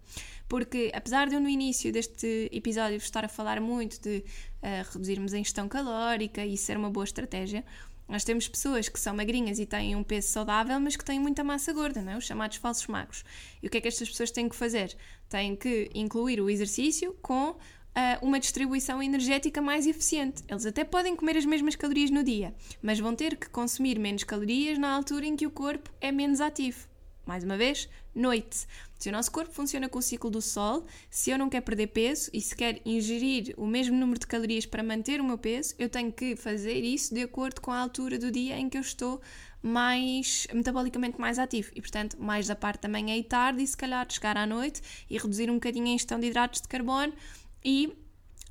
Porque 0.48 0.92
apesar 0.94 1.28
de 1.28 1.36
eu 1.36 1.42
no 1.42 1.50
início 1.50 1.92
deste 1.92 2.50
episódio 2.52 2.98
estar 2.98 3.26
a 3.26 3.30
falar 3.30 3.60
muito 3.60 4.02
de 4.02 4.18
uh, 4.18 4.92
reduzirmos 4.92 5.34
a 5.34 5.38
ingestão 5.38 5.68
calórica 5.68 6.46
e 6.46 6.58
ser 6.58 6.78
uma 6.78 6.90
boa 6.90 7.04
estratégia, 7.04 7.64
nós 8.08 8.24
temos 8.24 8.48
pessoas 8.48 8.90
que 8.90 9.00
são 9.00 9.16
magrinhas 9.16 9.60
e 9.60 9.66
têm 9.66 9.96
um 9.96 10.04
peso 10.04 10.28
saudável, 10.28 10.80
mas 10.80 10.96
que 10.96 11.06
têm 11.06 11.20
muita 11.20 11.44
massa 11.44 11.72
gorda, 11.74 12.02
não 12.02 12.12
é? 12.12 12.18
os 12.18 12.26
chamados 12.26 12.58
falsos 12.58 12.86
magros. 12.88 13.24
E 13.62 13.68
o 13.68 13.70
que 13.70 13.78
é 13.78 13.82
que 13.82 13.88
estas 13.88 14.10
pessoas 14.10 14.30
têm 14.32 14.50
que 14.50 14.56
fazer? 14.56 14.96
Têm 15.30 15.56
que 15.56 15.90
incluir 15.96 16.42
o 16.42 16.50
exercício 16.50 17.16
com 17.22 17.58
uh, 17.96 18.26
uma 18.26 18.40
distribuição 18.40 19.02
energética 19.02 19.62
mais 19.62 19.86
eficiente. 19.88 20.44
Eles 20.48 20.66
até 20.66 20.84
podem 20.84 21.16
comer 21.16 21.38
as 21.38 21.46
mesmas 21.46 21.76
calorias 21.76 22.10
no 22.10 22.24
dia, 22.24 22.54
mas 22.82 23.00
vão 23.00 23.16
ter 23.16 23.38
que 23.38 23.50
consumir 23.50 24.00
menos 24.00 24.24
calorias 24.24 24.78
na 24.78 24.92
altura 24.92 25.26
em 25.26 25.36
que 25.36 25.48
o 25.48 25.52
corpo 25.52 25.90
é 26.02 26.12
menos 26.12 26.42
ativo. 26.42 26.88
Mais 27.26 27.42
uma 27.42 27.56
vez, 27.56 27.88
noite. 28.14 28.68
Se 29.00 29.08
o 29.08 29.12
nosso 29.12 29.32
corpo 29.32 29.54
funciona 29.54 29.88
com 29.88 30.00
o 30.00 30.02
ciclo 30.02 30.30
do 30.30 30.42
sol, 30.42 30.86
se 31.10 31.30
eu 31.30 31.38
não 31.38 31.50
quero 31.50 31.64
perder 31.64 31.88
peso 31.88 32.30
e 32.34 32.42
se 32.42 32.54
quer 32.54 32.82
ingerir 32.86 33.54
o 33.58 33.66
mesmo 33.66 33.96
número 33.96 34.20
de 34.20 34.28
calorias 34.28 34.66
para 34.66 34.84
manter 34.84 35.22
o 35.22 35.24
meu 35.24 35.38
peso, 35.38 35.74
eu 35.80 35.88
tenho 35.88 36.12
que 36.12 36.36
fazer 36.36 36.84
isso 36.84 37.14
de 37.14 37.22
acordo 37.22 37.62
com 37.62 37.72
a 37.72 37.80
altura 37.80 38.20
do 38.20 38.30
dia 38.30 38.58
em 38.58 38.68
que 38.68 38.78
eu 38.78 38.82
estou 38.82 39.22
mais 39.62 40.46
metabolicamente 40.54 41.20
mais 41.20 41.40
ativo 41.40 41.72
e 41.74 41.80
portanto 41.80 42.18
mais 42.22 42.48
da 42.48 42.56
parte 42.56 42.82
da 42.82 42.90
manhã 42.90 43.16
e 43.16 43.24
tarde 43.24 43.64
e 43.64 43.68
se 43.68 43.78
calhar 43.78 44.06
chegar 44.10 44.36
à 44.36 44.46
noite 44.46 44.82
e 45.10 45.18
reduzir 45.18 45.50
um 45.50 45.54
bocadinho 45.54 45.86
a 45.86 45.90
ingestão 45.92 46.20
de 46.20 46.28
hidratos 46.28 46.62
de 46.62 46.68
carbono 46.68 47.14
e 47.64 47.98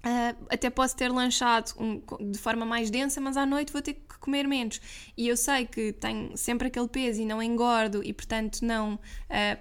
Uh, 0.05 0.35
até 0.51 0.69
posso 0.69 0.97
ter 0.97 1.09
lanchado 1.13 1.73
um, 1.79 2.03
de 2.29 2.37
forma 2.37 2.67
mais 2.67 2.91
densa, 2.91 3.21
mas 3.21 3.37
à 3.37 3.47
noite 3.47 3.73
vou 3.73 3.81
ter 3.81 3.95
que 3.95 4.19
comer 4.19 4.49
menos. 4.49 4.81
E 5.17 5.29
eu 5.29 5.37
sei 5.37 5.65
que 5.65 5.93
tenho 5.93 6.37
sempre 6.37 6.67
aquele 6.67 6.89
peso 6.89 7.23
e 7.23 7.25
não 7.25 7.41
engordo 7.41 8.03
e, 8.03 8.13
portanto, 8.13 8.63
não 8.63 8.95
uh, 8.95 8.99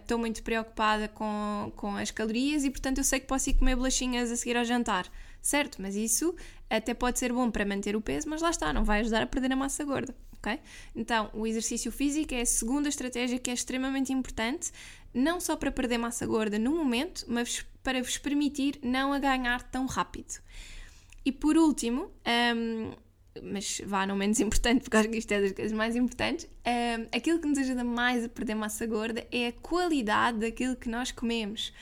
estou 0.02 0.18
muito 0.18 0.42
preocupada 0.42 1.08
com, 1.08 1.72
com 1.76 1.96
as 1.96 2.10
calorias 2.10 2.64
e, 2.64 2.72
portanto, 2.72 2.98
eu 2.98 3.04
sei 3.04 3.20
que 3.20 3.28
posso 3.28 3.52
ir 3.52 3.54
comer 3.54 3.76
bolachinhas 3.76 4.32
a 4.32 4.36
seguir 4.36 4.58
ao 4.58 4.66
jantar. 4.66 5.08
Certo, 5.44 5.80
mas 5.80 5.96
isso 5.96 6.36
até 6.68 6.96
pode 6.96 7.20
ser 7.20 7.32
bom 7.32 7.52
para 7.52 7.64
manter 7.64 7.96
o 7.96 8.02
peso, 8.02 8.28
mas 8.28 8.42
lá 8.42 8.50
está, 8.50 8.74
não 8.74 8.84
vai 8.84 9.02
ajudar 9.02 9.22
a 9.22 9.28
perder 9.28 9.52
a 9.52 9.56
massa 9.56 9.84
gorda. 9.84 10.16
Okay? 10.40 10.60
Então, 10.96 11.30
o 11.34 11.46
exercício 11.46 11.92
físico 11.92 12.34
é 12.34 12.42
a 12.42 12.46
segunda 12.48 12.90
estratégia 12.90 13.38
que 13.38 13.52
é 13.52 13.54
extremamente 13.54 14.12
importante, 14.12 14.72
não 15.14 15.40
só 15.40 15.56
para 15.56 15.72
perder 15.72 16.00
massa 16.00 16.26
gorda 16.26 16.58
no 16.58 16.72
momento, 16.72 17.26
mas 17.28 17.64
para 17.84 18.02
vos 18.02 18.18
permitir 18.18 18.80
não 18.84 19.14
a 19.14 19.20
ganhar 19.20 19.64
tão 19.64 19.86
rápido. 19.86 20.40
E 21.24 21.32
por 21.32 21.58
último, 21.58 22.12
um, 22.56 22.92
mas 23.42 23.82
vá 23.86 24.06
não 24.06 24.16
menos 24.16 24.40
importante, 24.40 24.82
porque 24.82 24.98
acho 24.98 25.10
que 25.10 25.18
isto 25.18 25.32
é 25.32 25.42
das 25.42 25.52
coisas 25.52 25.72
mais 25.72 25.96
importantes, 25.96 26.48
um, 26.66 27.08
aquilo 27.16 27.40
que 27.40 27.48
nos 27.48 27.58
ajuda 27.58 27.84
mais 27.84 28.26
a 28.26 28.30
perder 28.30 28.56
massa 28.56 28.86
gorda 28.86 29.26
é 29.32 29.48
a 29.48 29.52
qualidade 29.52 30.40
daquilo 30.40 30.76
que 30.76 30.90
nós 30.90 31.12
comemos. 31.12 31.74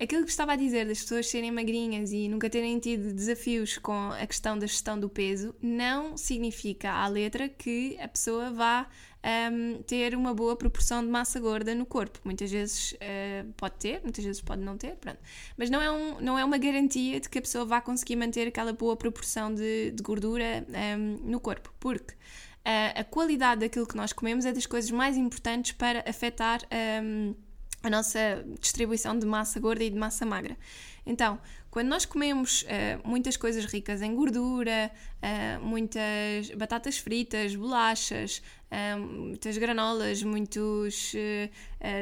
Aquilo 0.00 0.24
que 0.24 0.30
estava 0.30 0.54
a 0.54 0.56
dizer 0.56 0.84
das 0.86 1.00
pessoas 1.00 1.28
serem 1.28 1.52
magrinhas 1.52 2.10
e 2.10 2.28
nunca 2.28 2.50
terem 2.50 2.76
tido 2.80 3.14
desafios 3.14 3.78
com 3.78 4.10
a 4.10 4.26
questão 4.26 4.58
da 4.58 4.66
gestão 4.66 4.98
do 4.98 5.08
peso 5.08 5.54
não 5.62 6.16
significa 6.16 6.90
à 6.90 7.06
letra 7.06 7.48
que 7.48 7.96
a 8.00 8.08
pessoa 8.08 8.50
vá 8.50 8.88
um, 9.24 9.82
ter 9.82 10.14
uma 10.14 10.34
boa 10.34 10.56
proporção 10.56 11.02
de 11.04 11.08
massa 11.08 11.38
gorda 11.38 11.74
no 11.74 11.86
corpo. 11.86 12.18
Muitas 12.24 12.50
vezes 12.50 12.92
uh, 12.92 13.52
pode 13.56 13.74
ter, 13.76 14.00
muitas 14.02 14.24
vezes 14.24 14.40
pode 14.40 14.62
não 14.62 14.76
ter, 14.76 14.96
pronto. 14.96 15.18
Mas 15.56 15.70
não 15.70 15.80
é, 15.80 15.90
um, 15.90 16.20
não 16.20 16.38
é 16.38 16.44
uma 16.44 16.58
garantia 16.58 17.20
de 17.20 17.28
que 17.28 17.38
a 17.38 17.42
pessoa 17.42 17.64
vá 17.64 17.80
conseguir 17.80 18.16
manter 18.16 18.48
aquela 18.48 18.72
boa 18.72 18.96
proporção 18.96 19.54
de, 19.54 19.92
de 19.92 20.02
gordura 20.02 20.66
um, 20.98 21.30
no 21.30 21.40
corpo, 21.40 21.72
porque 21.78 22.14
uh, 22.14 23.00
a 23.00 23.04
qualidade 23.04 23.60
daquilo 23.60 23.86
que 23.86 23.96
nós 23.96 24.12
comemos 24.12 24.44
é 24.44 24.52
das 24.52 24.66
coisas 24.66 24.90
mais 24.90 25.16
importantes 25.16 25.72
para 25.72 26.04
afetar. 26.08 26.60
Um, 27.02 27.34
a 27.84 27.90
nossa 27.90 28.44
distribuição 28.60 29.18
de 29.18 29.26
massa 29.26 29.58
gorda 29.58 29.82
e 29.82 29.90
de 29.90 29.98
massa 29.98 30.24
magra. 30.24 30.56
Então, 31.04 31.38
quando 31.70 31.88
nós 31.88 32.04
comemos 32.04 32.62
uh, 32.62 33.08
muitas 33.08 33.36
coisas 33.36 33.64
ricas 33.64 34.02
em 34.02 34.14
gordura, 34.14 34.90
uh, 35.22 35.64
muitas 35.64 36.50
batatas 36.50 36.98
fritas, 36.98 37.54
bolachas, 37.54 38.42
uh, 38.70 39.00
muitas 39.00 39.56
granolas, 39.58 40.22
muitos 40.22 41.14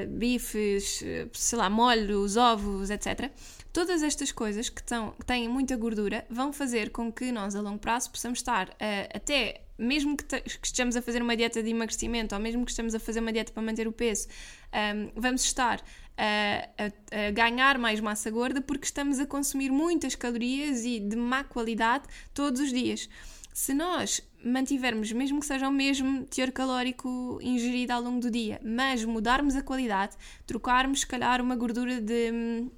bifes, 0.09 1.03
sei 1.33 1.59
lá, 1.59 1.71
molhos, 1.71 2.37
ovos, 2.37 2.91
etc. 2.91 3.31
Todas 3.73 4.03
estas 4.03 4.33
coisas 4.33 4.69
que, 4.69 4.83
tão, 4.83 5.13
que 5.13 5.25
têm 5.25 5.49
muita 5.49 5.77
gordura 5.77 6.27
vão 6.29 6.53
fazer 6.53 6.91
com 6.91 7.13
que 7.13 7.31
nós, 7.31 7.55
a 7.55 7.61
longo 7.61 7.79
prazo, 7.79 8.11
possamos 8.11 8.41
estar 8.41 8.77
até 9.15 9.63
mesmo 9.79 10.17
que, 10.17 10.25
que, 10.25 10.67
estejamos 10.67 10.95
a 10.95 11.03
fazer 11.03 11.23
uma 11.23 11.35
dieta 11.35 11.63
de 11.63 11.71
emagrecimento 11.71 12.35
ou 12.35 12.41
mesmo 12.41 12.65
que 12.65 12.71
estejamos 12.71 12.95
a 12.95 13.01
fazer 13.01 13.21
uma 13.21 13.33
dieta 13.33 13.51
para 13.51 13.63
manter 13.63 13.89
o 13.89 13.93
peso, 13.93 14.29
um, 14.73 15.11
vamos 15.19 15.43
estar 15.43 15.83
a, 16.21 16.85
a, 16.87 17.31
ganhar 17.31 17.79
mais 17.79 17.99
massa 17.99 18.31
gorda 18.31 18.61
porque 18.61 18.85
estamos 18.85 19.19
a 19.19 19.27
consumir 19.27 19.71
muitas 19.71 20.15
calorias 20.15 20.85
e 20.85 21.01
de 21.01 21.17
má 21.17 21.43
qualidade 21.43 22.05
todos 22.35 22.61
os 22.61 22.71
dias. 22.71 23.09
Se 23.53 23.75
nós 23.75 24.23
mantivermos, 24.45 25.11
mesmo 25.13 25.41
que 25.41 25.47
seja 25.47 25.69
o 25.69 25.73
mesmo 25.73 26.25
teor 26.25 26.53
calórico 26.53 27.39
ingerido 27.43 27.93
ao 27.93 28.03
longo 28.03 28.21
do 28.21 28.31
dia, 28.31 28.61
mas 28.65 29.05
mudarmos 29.05 29.57
a 29.57 29.63
qualidade, 29.63 30.17
trocarmos, 30.47 31.01
se 31.01 31.07
calhar, 31.07 31.41
uma 31.41 31.57
gordura 31.57 32.01
de 32.01 32.31
hum, 32.33 32.71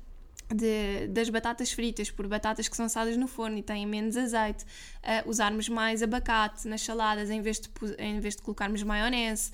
de, 0.54 1.08
das 1.08 1.28
batatas 1.28 1.72
fritas 1.72 2.10
por 2.10 2.26
batatas 2.26 2.68
que 2.68 2.76
são 2.76 2.86
assadas 2.86 3.16
no 3.16 3.26
forno 3.26 3.58
e 3.58 3.62
têm 3.62 3.86
menos 3.86 4.16
azeite, 4.16 4.64
uh, 4.64 5.28
usarmos 5.28 5.68
mais 5.68 6.02
abacate 6.02 6.68
nas 6.68 6.82
saladas 6.82 7.30
em 7.30 7.40
vez 7.40 7.60
de, 7.60 7.68
em 7.98 8.20
vez 8.20 8.36
de 8.36 8.42
colocarmos 8.42 8.82
maionese, 8.82 9.50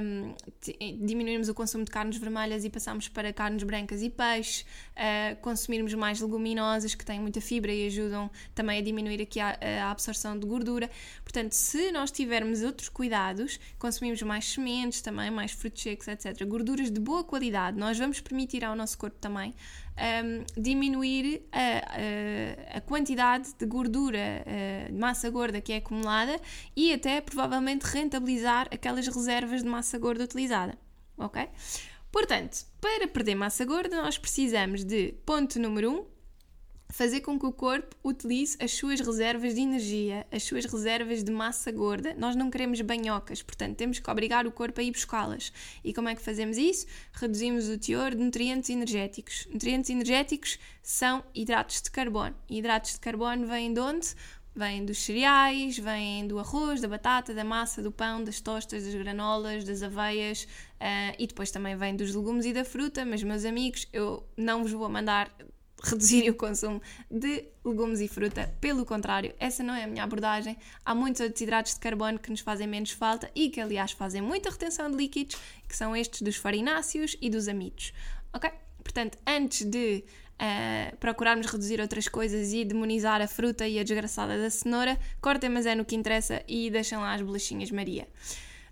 um, 0.00 0.34
diminuirmos 1.04 1.48
o 1.48 1.54
consumo 1.54 1.84
de 1.84 1.90
carnes 1.90 2.16
vermelhas 2.16 2.64
e 2.64 2.70
passarmos 2.70 3.08
para 3.08 3.32
carnes 3.32 3.62
brancas 3.62 4.02
e 4.02 4.10
peixe, 4.10 4.64
uh, 4.92 5.36
consumirmos 5.40 5.94
mais 5.94 6.20
leguminosas 6.20 6.94
que 6.94 7.04
têm 7.04 7.20
muita 7.20 7.40
fibra 7.40 7.72
e 7.72 7.86
ajudam 7.86 8.30
também 8.54 8.78
a 8.78 8.82
diminuir 8.82 9.20
aqui 9.22 9.40
a, 9.40 9.58
a 9.82 9.90
absorção 9.90 10.38
de 10.38 10.46
gordura. 10.46 10.90
Portanto, 11.22 11.52
se 11.52 11.90
nós 11.92 12.10
tivermos 12.10 12.62
outros 12.62 12.88
cuidados, 12.88 13.58
consumimos 13.78 14.22
mais 14.22 14.44
sementes 14.44 15.00
também, 15.00 15.30
mais 15.30 15.52
frutos 15.52 15.82
secos, 15.82 16.08
etc., 16.08 16.44
gorduras 16.46 16.90
de 16.90 17.00
boa 17.00 17.24
qualidade, 17.24 17.78
nós 17.78 17.98
vamos 17.98 18.20
permitir 18.20 18.64
ao 18.64 18.76
nosso 18.76 18.98
corpo 18.98 19.16
também 19.18 19.54
um, 19.96 20.60
diminuir 20.60 21.42
a, 21.52 22.74
a, 22.74 22.78
a, 22.78 22.80
quantidade 22.80 23.54
de 23.58 23.66
gordura, 23.66 24.44
uh, 24.46 24.92
de 24.92 24.98
massa 24.98 25.30
gorda 25.30 25.60
que 25.60 25.72
é 25.72 25.76
acumulada 25.76 26.38
e 26.74 26.92
até 26.92 27.20
provavelmente 27.20 27.84
rentabilizar 27.84 28.68
aquelas 28.70 29.06
reservas 29.06 29.62
de 29.62 29.68
massa 29.68 29.98
gorda 29.98 30.24
utilizada. 30.24 30.78
Ok? 31.16 31.48
Portanto, 32.12 32.66
para 32.80 33.08
perder 33.08 33.34
massa 33.34 33.64
gorda, 33.64 34.00
nós 34.02 34.18
precisamos 34.18 34.84
de 34.84 35.12
ponto 35.24 35.58
número 35.58 35.90
1, 35.90 35.94
um, 35.94 36.06
fazer 36.88 37.20
com 37.20 37.38
que 37.38 37.46
o 37.46 37.52
corpo 37.52 37.96
utilize 38.02 38.56
as 38.60 38.72
suas 38.72 39.00
reservas 39.00 39.54
de 39.54 39.60
energia, 39.60 40.26
as 40.30 40.42
suas 40.42 40.64
reservas 40.64 41.22
de 41.22 41.30
massa 41.30 41.70
gorda. 41.72 42.14
Nós 42.14 42.36
não 42.36 42.50
queremos 42.50 42.80
banhocas, 42.80 43.42
portanto, 43.42 43.76
temos 43.76 43.98
que 43.98 44.10
obrigar 44.10 44.46
o 44.46 44.52
corpo 44.52 44.80
a 44.80 44.84
ir 44.84 44.92
buscá-las. 44.92 45.52
E 45.84 45.92
como 45.92 46.08
é 46.08 46.14
que 46.14 46.22
fazemos 46.22 46.56
isso? 46.56 46.86
Reduzimos 47.12 47.68
o 47.68 47.78
teor 47.78 48.14
de 48.14 48.22
nutrientes 48.22 48.70
energéticos. 48.70 49.46
Nutrientes 49.52 49.90
energéticos 49.90 50.58
são 50.82 51.24
hidratos 51.34 51.82
de 51.82 51.90
carbono. 51.90 52.34
E 52.48 52.58
hidratos 52.58 52.92
de 52.92 53.00
carbono 53.00 53.46
vêm 53.46 53.72
de 53.72 53.80
onde? 53.80 54.14
Vêm 54.54 54.86
dos 54.86 54.98
cereais, 54.98 55.78
vêm 55.78 56.26
do 56.26 56.38
arroz, 56.38 56.80
da 56.80 56.88
batata, 56.88 57.34
da 57.34 57.44
massa, 57.44 57.82
do 57.82 57.92
pão, 57.92 58.24
das 58.24 58.40
tostas, 58.40 58.84
das 58.84 58.94
granolas, 58.94 59.64
das 59.64 59.82
aveias 59.82 60.44
uh, 60.80 61.14
e 61.18 61.26
depois 61.26 61.50
também 61.50 61.76
vêm 61.76 61.94
dos 61.94 62.14
legumes 62.14 62.46
e 62.46 62.54
da 62.54 62.64
fruta. 62.64 63.04
Mas, 63.04 63.22
meus 63.22 63.44
amigos, 63.44 63.86
eu 63.92 64.26
não 64.34 64.62
vos 64.62 64.72
vou 64.72 64.88
mandar 64.88 65.30
reduzirem 65.82 66.30
o 66.30 66.34
consumo 66.34 66.80
de 67.10 67.44
legumes 67.64 68.00
e 68.00 68.08
fruta. 68.08 68.52
Pelo 68.60 68.84
contrário, 68.84 69.34
essa 69.38 69.62
não 69.62 69.74
é 69.74 69.84
a 69.84 69.86
minha 69.86 70.04
abordagem. 70.04 70.56
Há 70.84 70.94
muitos 70.94 71.20
outros 71.20 71.40
hidratos 71.40 71.74
de 71.74 71.80
carbono 71.80 72.18
que 72.18 72.30
nos 72.30 72.40
fazem 72.40 72.66
menos 72.66 72.90
falta 72.90 73.30
e 73.34 73.50
que, 73.50 73.60
aliás, 73.60 73.92
fazem 73.92 74.22
muita 74.22 74.50
retenção 74.50 74.90
de 74.90 74.96
líquidos, 74.96 75.36
que 75.68 75.76
são 75.76 75.94
estes 75.94 76.22
dos 76.22 76.36
farináceos 76.36 77.16
e 77.20 77.28
dos 77.28 77.48
amidos. 77.48 77.92
Ok? 78.32 78.50
Portanto, 78.82 79.18
antes 79.26 79.64
de 79.64 80.04
uh, 80.36 80.96
procurarmos 80.98 81.46
reduzir 81.46 81.80
outras 81.80 82.08
coisas 82.08 82.52
e 82.52 82.64
demonizar 82.64 83.20
a 83.20 83.26
fruta 83.26 83.66
e 83.66 83.78
a 83.78 83.82
desgraçada 83.82 84.40
da 84.40 84.50
cenoura, 84.50 84.98
cortem, 85.20 85.50
mas 85.50 85.66
é 85.66 85.74
no 85.74 85.84
que 85.84 85.96
interessa 85.96 86.42
e 86.46 86.70
deixem 86.70 86.98
lá 86.98 87.14
as 87.14 87.22
bolachinhas 87.22 87.70
Maria. 87.70 88.08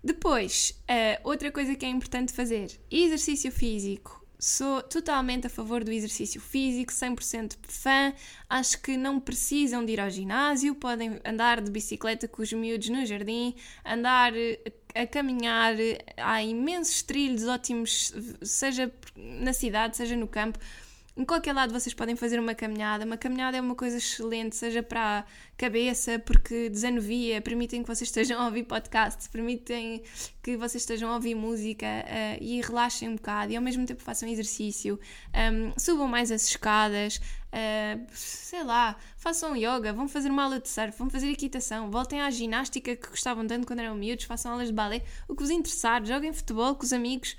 Depois, 0.03 0.79
uh, 0.83 1.27
outra 1.27 1.51
coisa 1.51 1.75
que 1.75 1.85
é 1.85 1.89
importante 1.89 2.31
fazer: 2.31 2.71
exercício 2.89 3.51
físico. 3.51 4.24
Sou 4.37 4.81
totalmente 4.81 5.47
a 5.47 5.49
favor 5.49 5.83
do 5.83 5.91
exercício 5.91 6.41
físico, 6.41 6.91
100% 6.91 7.55
fã. 7.63 8.13
Acho 8.49 8.81
que 8.81 8.97
não 8.97 9.19
precisam 9.19 9.85
de 9.85 9.93
ir 9.93 9.99
ao 9.99 10.09
ginásio, 10.09 10.75
podem 10.75 11.19
andar 11.23 11.61
de 11.61 11.71
bicicleta 11.71 12.27
com 12.27 12.41
os 12.41 12.51
miúdos 12.51 12.89
no 12.89 13.05
jardim, 13.05 13.55
andar 13.83 14.33
a 14.93 15.07
caminhar. 15.07 15.73
Há 16.17 16.43
imensos 16.43 17.01
trilhos 17.01 17.47
ótimos, 17.47 18.13
seja 18.41 18.91
na 19.15 19.53
cidade, 19.53 19.97
seja 19.97 20.15
no 20.15 20.27
campo 20.27 20.59
em 21.17 21.23
qualquer 21.23 21.53
lado 21.53 21.71
vocês 21.71 21.93
podem 21.93 22.15
fazer 22.15 22.39
uma 22.39 22.53
caminhada. 22.53 23.05
Uma 23.05 23.17
caminhada 23.17 23.55
é 23.55 23.61
uma 23.61 23.75
coisa 23.75 23.97
excelente, 23.97 24.55
seja 24.55 24.83
para 24.83 25.19
a 25.19 25.25
cabeça, 25.55 26.19
porque 26.19 26.69
desanuvia, 26.69 27.41
permitem 27.41 27.81
que 27.81 27.87
vocês 27.87 28.09
estejam 28.09 28.41
a 28.41 28.45
ouvir 28.45 28.63
podcasts, 28.63 29.27
permitem 29.27 30.03
que 30.43 30.57
vocês 30.57 30.83
estejam 30.83 31.09
a 31.09 31.15
ouvir 31.15 31.33
música 31.33 31.85
uh, 31.85 32.43
e 32.43 32.61
relaxem 32.61 33.07
um 33.07 33.15
bocado 33.15 33.53
e 33.53 33.55
ao 33.55 33.63
mesmo 33.63 33.85
tempo 33.85 34.01
façam 34.01 34.27
exercício, 34.27 34.99
um, 35.33 35.71
subam 35.79 36.07
mais 36.07 36.31
as 36.31 36.49
escadas, 36.49 37.17
uh, 37.17 38.05
sei 38.11 38.63
lá, 38.63 38.97
façam 39.15 39.55
yoga, 39.55 39.93
vão 39.93 40.09
fazer 40.09 40.29
uma 40.29 40.43
aula 40.43 40.59
de 40.59 40.67
surf, 40.67 40.97
vão 40.97 41.09
fazer 41.09 41.29
equitação, 41.29 41.89
voltem 41.89 42.21
à 42.21 42.29
ginástica 42.29 42.93
que 42.93 43.07
gostavam 43.07 43.47
tanto 43.47 43.65
quando 43.65 43.79
eram 43.79 43.95
miúdos, 43.95 44.25
façam 44.25 44.51
aulas 44.51 44.67
de 44.67 44.73
balé, 44.73 45.01
o 45.29 45.35
que 45.35 45.41
vos 45.41 45.49
interessar, 45.49 46.05
joguem 46.05 46.33
futebol 46.33 46.75
com 46.75 46.83
os 46.83 46.91
amigos. 46.91 47.37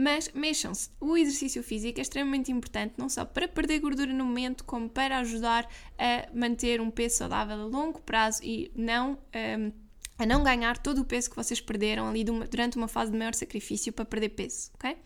Mas 0.00 0.30
mexam-se. 0.32 0.88
O 0.98 1.14
exercício 1.14 1.62
físico 1.62 1.98
é 1.98 2.02
extremamente 2.02 2.50
importante, 2.50 2.94
não 2.96 3.06
só 3.06 3.22
para 3.22 3.46
perder 3.46 3.80
gordura 3.80 4.10
no 4.14 4.24
momento, 4.24 4.64
como 4.64 4.88
para 4.88 5.18
ajudar 5.18 5.68
a 5.98 6.26
manter 6.34 6.80
um 6.80 6.90
peso 6.90 7.18
saudável 7.18 7.60
a 7.60 7.64
longo 7.66 8.00
prazo 8.00 8.42
e 8.42 8.72
não. 8.74 9.18
Um, 9.34 9.70
a 10.18 10.26
não 10.26 10.42
ganhar 10.42 10.76
todo 10.76 11.00
o 11.00 11.04
peso 11.04 11.30
que 11.30 11.36
vocês 11.36 11.62
perderam 11.62 12.06
ali 12.06 12.24
durante 12.24 12.76
uma 12.76 12.88
fase 12.88 13.10
de 13.10 13.16
maior 13.16 13.32
sacrifício 13.34 13.90
para 13.90 14.04
perder 14.04 14.30
peso, 14.30 14.70
ok? 14.74 14.96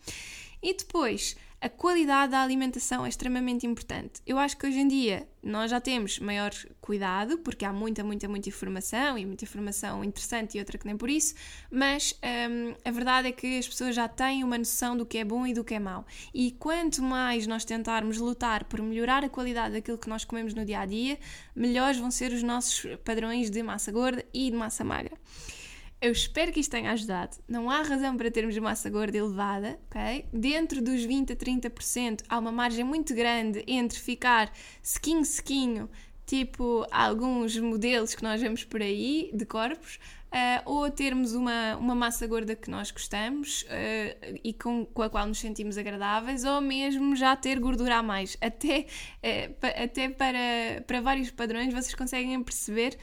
E 0.61 0.77
depois, 0.77 1.37
a 1.65 1.69
qualidade 1.71 2.33
da 2.33 2.43
alimentação 2.43 3.07
é 3.07 3.09
extremamente 3.09 3.67
importante. 3.67 4.21
Eu 4.27 4.39
acho 4.39 4.55
que 4.55 4.67
hoje 4.67 4.81
em 4.81 4.87
dia 4.87 5.27
nós 5.43 5.71
já 5.71 5.81
temos 5.81 6.19
maior 6.19 6.53
cuidado, 6.79 7.39
porque 7.39 7.65
há 7.65 7.73
muita, 7.73 8.05
muita, 8.05 8.29
muita 8.29 8.51
informação 8.51 9.17
e 9.17 9.25
muita 9.25 9.45
informação 9.45 10.05
interessante 10.05 10.59
e 10.59 10.61
outra 10.61 10.77
que 10.77 10.85
nem 10.85 10.95
por 10.95 11.09
isso, 11.09 11.35
mas 11.71 12.21
hum, 12.23 12.75
a 12.85 12.91
verdade 12.91 13.29
é 13.29 13.33
que 13.33 13.59
as 13.59 13.67
pessoas 13.67 13.97
já 13.97 14.07
têm 14.07 14.45
uma 14.45 14.59
noção 14.59 14.95
do 14.95 15.07
que 15.07 15.17
é 15.17 15.25
bom 15.25 15.47
e 15.47 15.55
do 15.55 15.65
que 15.65 15.73
é 15.73 15.81
mau. 15.81 16.05
E 16.35 16.53
quanto 16.53 17.03
mais 17.03 17.47
nós 17.47 17.65
tentarmos 17.65 18.19
lutar 18.19 18.65
por 18.65 18.83
melhorar 18.83 19.25
a 19.25 19.31
qualidade 19.31 19.73
daquilo 19.73 19.97
que 19.97 20.09
nós 20.09 20.23
comemos 20.23 20.53
no 20.53 20.67
dia 20.67 20.81
a 20.81 20.85
dia, 20.85 21.19
melhores 21.57 21.97
vão 21.97 22.11
ser 22.11 22.31
os 22.31 22.43
nossos 22.43 22.85
padrões 23.03 23.49
de 23.49 23.63
massa 23.63 23.91
gorda 23.91 24.23
e 24.35 24.51
de 24.51 24.57
massa 24.57 24.85
magra. 24.85 25.17
Eu 26.05 26.13
espero 26.13 26.53
que 26.53 26.61
isto 26.61 26.71
tenha 26.71 26.93
ajudado. 26.93 27.39
Não 27.49 27.71
há 27.71 27.81
razão 27.81 28.15
para 28.15 28.31
termos 28.31 28.59
massa 28.59 28.91
gorda 28.91 29.17
elevada, 29.17 29.81
ok? 29.87 30.27
Dentro 30.31 30.83
dos 30.83 31.03
20 31.03 31.33
a 31.33 31.37
30% 31.37 32.25
há 32.29 32.39
uma 32.39 32.53
margem 32.53 32.85
muito 32.85 33.15
grande 33.15 33.65
entre 33.67 33.99
ficar 33.99 34.53
sequinho, 34.83 35.25
sequinho, 35.25 35.89
tipo 36.27 36.87
alguns 36.91 37.57
modelos 37.57 38.15
que 38.15 38.23
nós 38.23 38.39
vemos 38.39 38.65
por 38.65 38.83
aí 38.83 39.31
de 39.33 39.47
corpos, 39.47 39.99
uh, 40.27 40.61
ou 40.67 40.91
termos 40.91 41.33
uma, 41.33 41.75
uma 41.79 41.95
massa 41.95 42.27
gorda 42.27 42.55
que 42.55 42.71
nós 42.71 42.91
gostamos 42.91 43.63
uh, 43.63 44.39
e 44.45 44.53
com, 44.53 44.85
com 44.85 45.01
a 45.01 45.09
qual 45.09 45.27
nos 45.27 45.39
sentimos 45.39 45.79
agradáveis, 45.79 46.45
ou 46.45 46.61
mesmo 46.61 47.17
já 47.17 47.35
ter 47.35 47.59
gordura 47.59 47.97
a 47.97 48.03
mais. 48.03 48.37
Até, 48.43 48.81
uh, 49.23 49.83
até 49.83 50.11
para, 50.11 50.83
para 50.87 51.01
vários 51.01 51.31
padrões 51.31 51.73
vocês 51.73 51.95
conseguem 51.95 52.43
perceber 52.43 52.99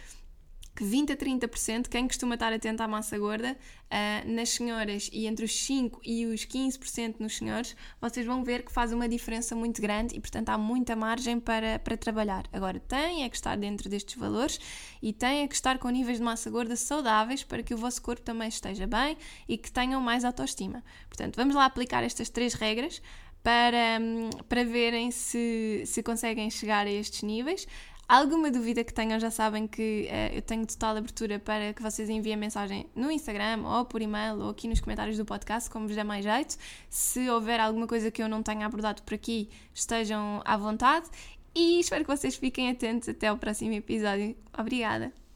que 0.82 0.86
20 0.86 1.14
a 1.14 1.16
30%, 1.16 1.88
quem 1.88 2.08
costuma 2.08 2.34
estar 2.34 2.52
atento 2.52 2.82
à 2.82 2.88
massa 2.88 3.16
gorda, 3.16 3.56
uh, 3.56 4.32
nas 4.32 4.50
senhoras 4.50 5.12
e 5.14 5.28
entre 5.28 5.46
os 5.46 5.56
5 5.56 6.02
e 6.04 6.26
os 6.26 6.44
15% 6.44 7.18
nos 7.20 7.38
senhores, 7.38 7.76
vocês 8.02 8.26
vão 8.26 8.44
ver 8.44 8.64
que 8.64 8.72
faz 8.72 8.92
uma 8.92 9.08
diferença 9.08 9.56
muito 9.56 9.80
grande 9.80 10.16
e, 10.16 10.20
portanto, 10.20 10.50
há 10.50 10.58
muita 10.58 10.96
margem 10.96 11.40
para, 11.40 11.78
para 11.78 11.96
trabalhar. 11.96 12.46
Agora, 12.52 12.80
tem 12.80 13.24
é 13.24 13.30
que 13.30 13.36
estar 13.36 13.56
dentro 13.58 13.88
destes 13.90 14.16
valores 14.16 14.60
e 15.04 15.14
tem 15.14 15.44
é 15.44 15.48
que 15.48 15.54
estar 15.54 15.78
com 15.78 15.88
níveis 15.88 16.18
de 16.18 16.24
massa 16.24 16.50
gorda 16.50 16.76
saudáveis 16.76 17.44
para 17.44 17.62
que 17.62 17.76
o 17.76 17.78
vosso 17.78 18.02
corpo 18.02 18.24
também 18.24 18.48
esteja 18.48 18.88
bem 18.88 19.16
e 19.48 19.60
que 19.60 19.72
tenham 19.72 20.02
mais 20.02 20.26
autoestima. 20.26 20.84
Portanto, 21.08 21.36
vamos 21.36 21.54
lá 21.54 21.66
aplicar 21.66 22.04
estas 22.04 22.28
três 22.28 22.56
regras 22.56 23.04
para, 23.44 24.00
hum, 24.00 24.30
para 24.48 24.64
verem 24.64 25.12
se, 25.12 25.84
se 25.86 26.04
conseguem 26.04 26.50
chegar 26.50 26.86
a 26.86 26.92
estes 26.92 27.24
níveis. 27.24 27.68
Alguma 28.08 28.52
dúvida 28.52 28.84
que 28.84 28.94
tenham, 28.94 29.20
já 29.20 29.32
sabem 29.32 29.66
que 29.68 30.10
uh, 30.10 30.36
eu 30.36 30.42
tenho 30.42 30.66
total 30.66 30.98
abertura 30.98 31.40
para 31.40 31.74
que 31.74 31.82
vocês 31.82 32.10
enviem 32.10 32.36
mensagem 32.36 32.86
no 32.94 33.10
Instagram 33.10 33.62
ou 33.66 33.86
por 33.86 34.02
e-mail 34.02 34.38
ou 34.40 34.50
aqui 34.50 34.68
nos 34.68 34.82
comentários 34.82 35.18
do 35.18 35.24
podcast, 35.24 35.70
como 35.70 35.88
vos 35.88 35.96
der 35.96 36.04
mais 36.04 36.24
jeito. 36.24 36.58
Se 36.90 37.30
houver 37.30 37.60
alguma 37.60 37.88
coisa 37.88 38.12
que 38.12 38.22
eu 38.22 38.28
não 38.28 38.44
tenha 38.44 38.66
abordado 38.66 39.02
por 39.04 39.14
aqui, 39.14 39.50
estejam 39.74 40.42
à 40.44 40.58
vontade. 40.58 41.10
E 41.56 41.80
espero 41.80 42.04
que 42.04 42.16
vocês 42.16 42.36
fiquem 42.36 42.70
atentos 42.70 43.08
até 43.10 43.28
ao 43.28 43.38
próximo 43.38 43.74
episódio. 43.74 44.36
Obrigada! 44.58 45.31